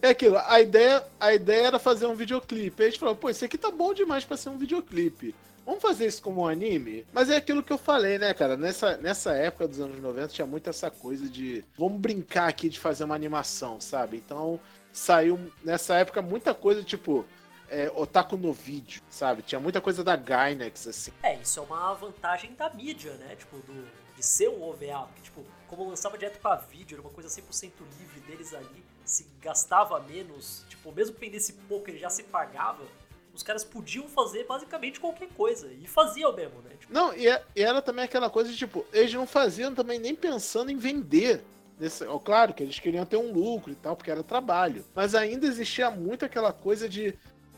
[0.00, 2.82] É aquilo, a ideia, a ideia era fazer um videoclipe.
[2.82, 5.34] Aí a gente falou, pô, isso aqui tá bom demais para ser um videoclipe.
[5.64, 7.06] Vamos fazer isso como um anime?
[7.12, 8.56] Mas é aquilo que eu falei, né, cara?
[8.56, 12.80] Nessa, nessa época dos anos 90 tinha muito essa coisa de vamos brincar aqui de
[12.80, 14.16] fazer uma animação, sabe?
[14.16, 14.58] Então
[14.92, 17.24] saiu nessa época muita coisa tipo
[17.72, 19.42] é, otaku no vídeo, sabe?
[19.42, 21.10] Tinha muita coisa da Gainax, assim.
[21.22, 23.34] É, isso é uma vantagem da mídia, né?
[23.34, 25.06] Tipo, do, de ser um OVA.
[25.06, 29.26] Porque, tipo, como lançava direto pra vídeo, era uma coisa 100% livre deles ali, se
[29.40, 32.82] gastava menos, tipo, mesmo que vendesse pouco, ele já se pagava
[33.34, 35.70] os caras podiam fazer basicamente qualquer coisa.
[35.80, 36.70] E faziam mesmo, né?
[36.78, 36.92] Tipo...
[36.92, 40.14] Não, e, é, e, era também aquela coisa de, tipo, eles não faziam também nem
[40.14, 41.42] pensando em vender.
[41.78, 44.84] Nesse, ó, claro que eles queriam ter um lucro e tal, porque era trabalho.
[44.94, 47.14] Mas ainda existia muito aquela coisa de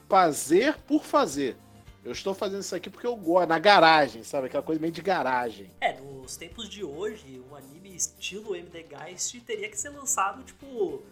[0.09, 1.57] fazer por fazer.
[2.05, 4.47] Eu estou fazendo isso aqui porque eu gosto, na garagem, sabe?
[4.47, 5.70] Aquela coisa meio de garagem.
[5.80, 11.03] É, nos tempos de hoje, um anime estilo MD Geist teria que ser lançado, tipo,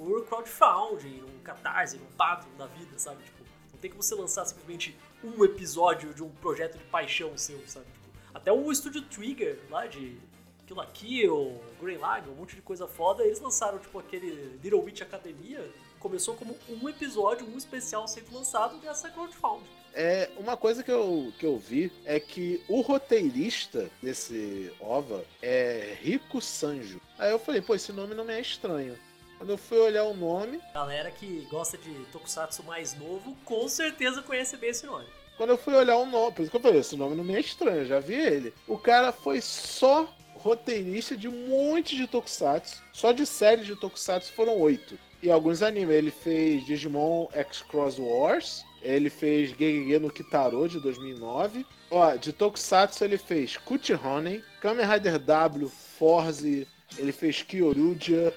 [0.00, 3.22] por crowdfunding, um catarse, um Patreon da vida, sabe?
[3.22, 3.44] Tipo,
[3.82, 7.84] tem como você lançar simplesmente um episódio de um projeto de paixão seu, sabe?
[7.92, 10.18] Tipo, até o estúdio Trigger lá de
[10.66, 14.82] Kill aqui, o Grey Lagoon, um monte de coisa foda, eles lançaram tipo aquele Little
[14.82, 19.68] Witch Academia, começou como um episódio, um especial sendo lançado dessa crowdfunding.
[19.92, 25.98] É, uma coisa que eu, que eu vi é que o roteirista desse OVA é
[26.00, 27.00] Rico Sanjo.
[27.18, 28.96] Aí eu falei, pô, esse nome não me é estranho.
[29.40, 34.20] Quando eu fui olhar o nome, Galera que gosta de Tokusatsu mais novo, com certeza
[34.20, 35.06] conhece bem esse nome.
[35.38, 37.34] quando eu fui olhar o nome, por isso que eu falei, esse nome não me
[37.34, 38.52] é estranho, eu já vi ele.
[38.68, 42.82] O cara foi só roteirista de um monte de Tokusatsu.
[42.92, 44.98] Só de séries de Tokusatsu foram oito.
[45.22, 45.94] E alguns animes.
[45.94, 48.62] Ele fez Digimon X-Cross Wars.
[48.82, 51.64] Ele fez Gegege no Kitaro de 2009.
[51.90, 55.66] Ó, de Tokusatsu ele fez Cut Honey, Kamen Rider W,
[55.98, 56.68] Forze,
[56.98, 58.32] ele fez Kyoruja,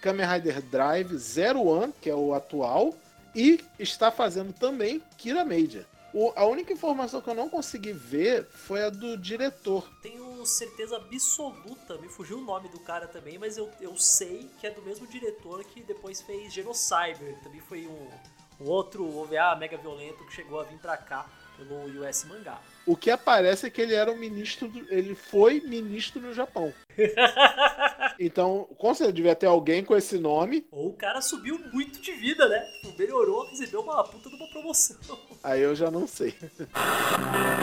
[0.00, 2.94] Kamen Rider Drive, Zero One, que é o atual,
[3.34, 5.84] e está fazendo também Kira Major.
[6.14, 9.86] O- a única informação que eu não consegui ver foi a do diretor.
[10.02, 14.66] Tenho certeza absoluta, me fugiu o nome do cara também, mas eu, eu sei que
[14.66, 17.38] é do mesmo diretor que depois fez Genocyber.
[17.42, 18.08] Também foi um,
[18.64, 21.26] um outro OVA mega violento que chegou a vir pra cá
[21.58, 22.60] pelo US Mangá.
[22.86, 26.72] O que aparece é que ele era um ministro, do- ele foi ministro no Japão.
[28.20, 30.66] Então, com certeza devia ter alguém com esse nome.
[30.72, 32.58] Ou o cara subiu muito de vida, né?
[32.82, 34.96] Tipo, melhorou, recebeu uma puta de uma promoção.
[35.42, 36.34] Aí eu já não sei.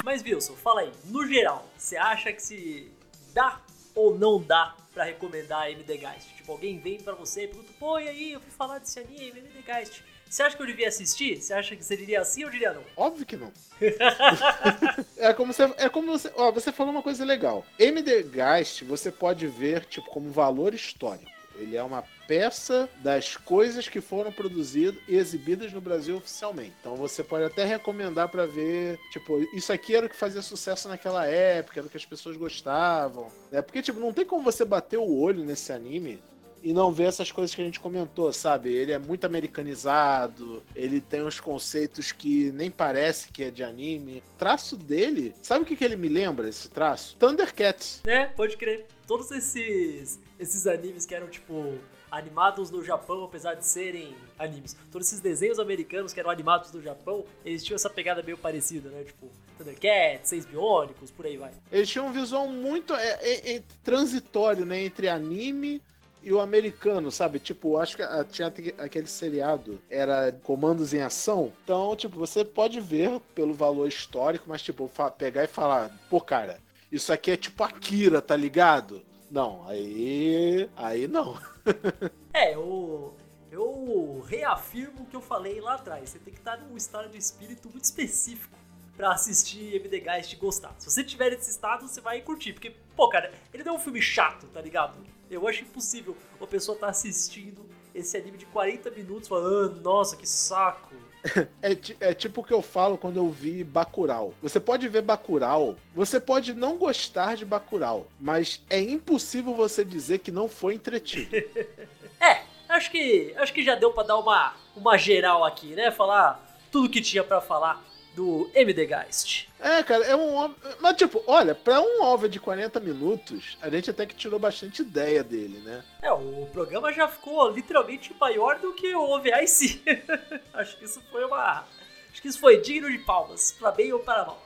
[0.03, 2.89] Mas Wilson, fala aí, no geral, você acha que se
[3.33, 3.59] dá
[3.93, 6.33] ou não dá pra recomendar MD Geist?
[6.37, 9.39] Tipo, alguém vem pra você e pergunta, pô, e aí, eu fui falar desse anime,
[9.39, 10.03] MD Geist.
[10.29, 11.41] Você acha que eu devia assistir?
[11.41, 12.83] Você acha que você diria assim ou diria não?
[12.97, 13.51] Óbvio que não.
[15.17, 17.65] é como você, é como você, ó, você falou uma coisa legal.
[17.79, 21.35] MD Geist você pode ver tipo como valor histórico.
[21.57, 26.73] Ele é uma peça das coisas que foram produzidas e exibidas no Brasil oficialmente.
[26.81, 30.89] Então você pode até recomendar pra ver, tipo, isso aqui era o que fazia sucesso
[30.89, 33.61] naquela época, era o que as pessoas gostavam, né?
[33.61, 36.19] Porque tipo, não tem como você bater o olho nesse anime
[36.65, 38.73] e não ver essas coisas que a gente comentou, sabe?
[38.73, 44.23] Ele é muito americanizado, ele tem uns conceitos que nem parece que é de anime.
[44.33, 47.15] O traço dele, sabe o que, que ele me lembra, esse traço?
[47.17, 48.01] Thundercats.
[48.07, 48.87] É, pode crer.
[49.05, 51.77] Todos esses, esses animes que eram, tipo,
[52.09, 54.75] animados no Japão, apesar de serem animes.
[54.91, 58.89] Todos esses desenhos americanos que eram animados no Japão, eles tinham essa pegada meio parecida,
[58.89, 59.03] né?
[59.03, 61.51] Tipo, Thundercats, Seis Biônicos, por aí vai.
[61.71, 64.83] Ele tinha um visual muito é, é- é transitório, né?
[64.83, 65.79] Entre anime
[66.25, 67.39] e o americano, sabe?
[67.39, 71.53] Tipo, acho que tinha aque- aquele seriado, era Comandos em Ação.
[71.63, 76.59] Então, tipo, você pode ver pelo valor histórico, mas, tipo, pegar e falar, pô, cara,
[76.91, 79.01] isso aqui é tipo Akira, tá ligado?
[79.29, 80.69] Não, aí.
[80.75, 81.37] Aí não.
[82.33, 83.15] É, eu,
[83.49, 86.09] eu reafirmo o que eu falei lá atrás.
[86.09, 88.53] Você tem que estar num estado de espírito muito específico
[88.97, 90.75] pra assistir MD Geist e gostar.
[90.77, 92.51] Se você tiver nesse estado, você vai curtir.
[92.51, 94.97] Porque, pô, cara, ele não é um filme chato, tá ligado?
[95.29, 100.15] Eu acho impossível uma pessoa estar assistindo esse anime de 40 minutos falando, ah, nossa,
[100.15, 100.93] que saco.
[101.59, 104.35] É, é tipo o que eu falo quando eu vi Bacurau.
[104.43, 110.19] Você pode ver Bacurau, você pode não gostar de Bacurau, mas é impossível você dizer
[110.19, 111.35] que não foi entretido.
[112.17, 115.91] É, acho que acho que já deu pra dar uma, uma geral aqui, né?
[115.91, 117.83] Falar tudo que tinha pra falar
[118.15, 119.49] do MD Geist.
[119.59, 120.53] É, cara, é um.
[120.79, 124.81] Mas, tipo, olha, pra um OVA de 40 minutos, a gente até que tirou bastante
[124.81, 125.83] ideia dele, né?
[126.01, 129.81] É, o programa já ficou literalmente maior do que o OVA em si.
[130.53, 131.65] acho que isso foi uma.
[132.11, 134.41] Acho que isso foi digno de palmas, pra bem ou para mal.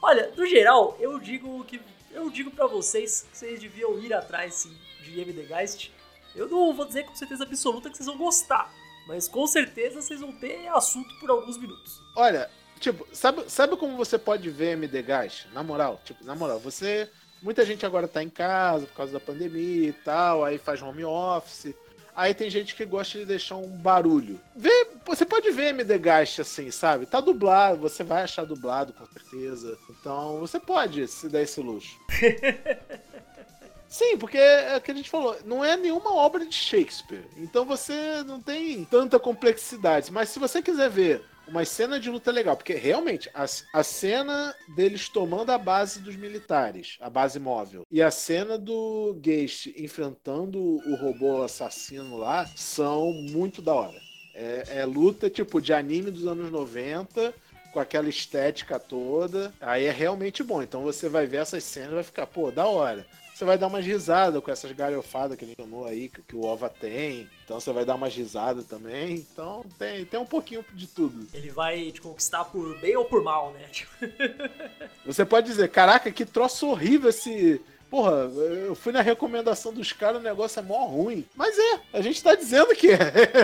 [0.00, 1.80] Olha, no geral, eu digo que.
[2.10, 5.92] Eu digo pra vocês que vocês deviam ir atrás sim de MD Geist.
[6.34, 8.72] Eu não vou dizer com certeza absoluta que vocês vão gostar.
[9.06, 12.00] Mas com certeza vocês vão ter assunto por alguns minutos.
[12.16, 12.48] Olha,
[12.82, 15.46] tipo, sabe, sabe como você pode ver MD Gás?
[15.54, 17.08] Na moral, tipo, na moral, você.
[17.40, 21.04] Muita gente agora tá em casa por causa da pandemia e tal, aí faz home
[21.04, 21.74] office.
[22.14, 24.38] Aí tem gente que gosta de deixar um barulho.
[24.54, 27.06] Vê, você pode ver MD Gast assim, sabe?
[27.06, 29.78] Tá dublado, você vai achar dublado com certeza.
[29.88, 31.98] Então você pode se dar esse luxo.
[33.88, 37.24] Sim, porque é o que a gente falou, não é nenhuma obra de Shakespeare.
[37.36, 40.12] Então você não tem tanta complexidade.
[40.12, 43.44] Mas se você quiser ver uma cena de luta legal, porque realmente a,
[43.74, 49.14] a cena deles tomando a base dos militares, a base móvel, e a cena do
[49.22, 54.00] Geist enfrentando o robô assassino lá são muito da hora.
[54.34, 57.34] É, é luta tipo de anime dos anos 90
[57.70, 59.52] com aquela estética toda.
[59.60, 60.62] Aí é realmente bom.
[60.62, 63.06] Então você vai ver essas cenas e vai ficar, pô, da hora.
[63.42, 66.44] Você vai dar umas risadas com essas galhofadas que gente chamou aí, que, que o
[66.44, 67.28] OVA tem.
[67.44, 69.16] Então você vai dar umas risadas também.
[69.16, 71.26] Então tem, tem um pouquinho de tudo.
[71.34, 73.68] Ele vai te conquistar por bem ou por mal, né?
[75.04, 77.60] Você pode dizer, caraca, que troço horrível esse.
[77.90, 81.26] Porra, eu fui na recomendação dos caras, o negócio é mó ruim.
[81.34, 82.96] Mas é, a gente tá dizendo que é.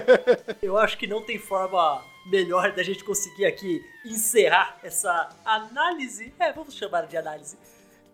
[0.62, 6.32] Eu acho que não tem forma melhor da gente conseguir aqui encerrar essa análise.
[6.38, 7.58] É, vamos chamar de análise.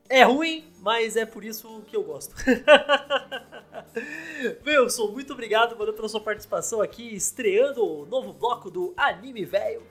[0.09, 2.35] É ruim, mas é por isso que eu gosto.
[4.67, 9.83] Wilson, muito obrigado, mano, pela sua participação aqui, estreando o novo bloco do Anime Velho.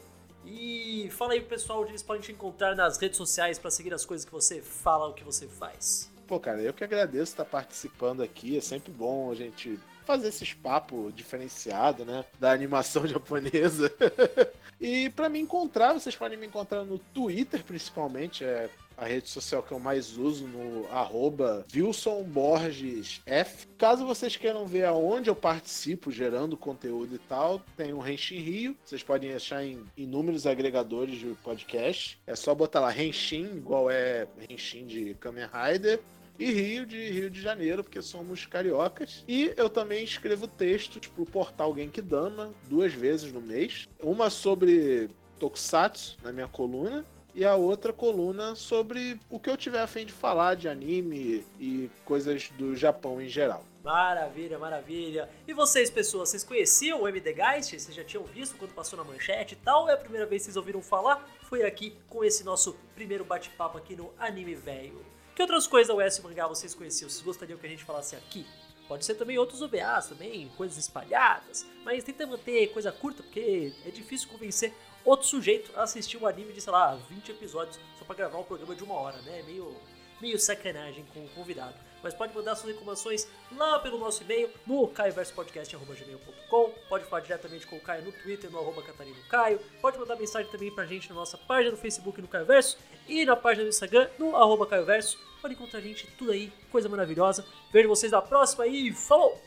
[0.46, 3.94] E fala aí pro pessoal onde eles podem te encontrar nas redes sociais para seguir
[3.94, 6.12] as coisas que você fala, o que você faz.
[6.28, 8.58] Pô, cara, eu que agradeço estar participando aqui.
[8.58, 12.26] É sempre bom a gente fazer esses papos diferenciados, né?
[12.40, 13.92] Da animação japonesa.
[14.80, 18.44] e para me encontrar, vocês podem me encontrar no Twitter, principalmente.
[18.44, 23.68] É a rede social que eu mais uso no arroba WilsonBorgesF.
[23.78, 28.78] Caso vocês queiram ver aonde eu participo gerando conteúdo e tal, tem o Renshin Rio.
[28.84, 32.20] Vocês podem achar em inúmeros agregadores de podcast.
[32.26, 36.00] É só botar lá Renshin, igual é Renshin de Kamen Rider
[36.40, 39.24] e Rio de Rio de Janeiro, porque somos cariocas.
[39.28, 43.88] E eu também escrevo textos pro portal Genkidama duas vezes no mês.
[44.02, 49.82] Uma sobre Tokusatsu, na minha coluna, e a outra coluna sobre o que eu tiver
[49.82, 53.66] a fim de falar de anime e coisas do Japão em geral.
[53.84, 55.30] Maravilha, maravilha.
[55.46, 57.78] E vocês, pessoas, vocês conheciam o MD Geist?
[57.78, 59.90] Vocês já tinham visto quando passou na manchete e tal?
[59.90, 61.28] É a primeira vez que vocês ouviram falar?
[61.42, 65.06] Foi aqui com esse nosso primeiro bate-papo aqui no Anime Velho.
[65.36, 67.10] Que outras coisas da US Mangá vocês conheciam?
[67.10, 68.46] Vocês gostariam que a gente falasse aqui?
[68.88, 73.90] Pode ser também outros OVAs também, coisas espalhadas, mas tenta manter coisa curta, porque é
[73.90, 74.74] difícil convencer
[75.06, 78.44] outro sujeito a assistir um anime de, sei lá, 20 episódios só pra gravar um
[78.44, 79.40] programa de uma hora, né?
[79.40, 79.76] É meio,
[80.22, 81.76] meio sacanagem com o convidado.
[82.04, 87.78] Mas pode mandar suas reclamações lá pelo nosso e-mail no caioverspodcast.gmail.com Pode falar diretamente com
[87.78, 89.60] o Caio no Twitter, no arroba Catarino Caio.
[89.82, 92.78] Pode mandar mensagem também pra gente na nossa página no Facebook no Caio Verso
[93.08, 95.18] e na página do Instagram no arroba Caio Verso.
[95.42, 97.46] Pode encontrar a gente tudo aí, coisa maravilhosa.
[97.72, 99.42] Vejo vocês na próxima e falou!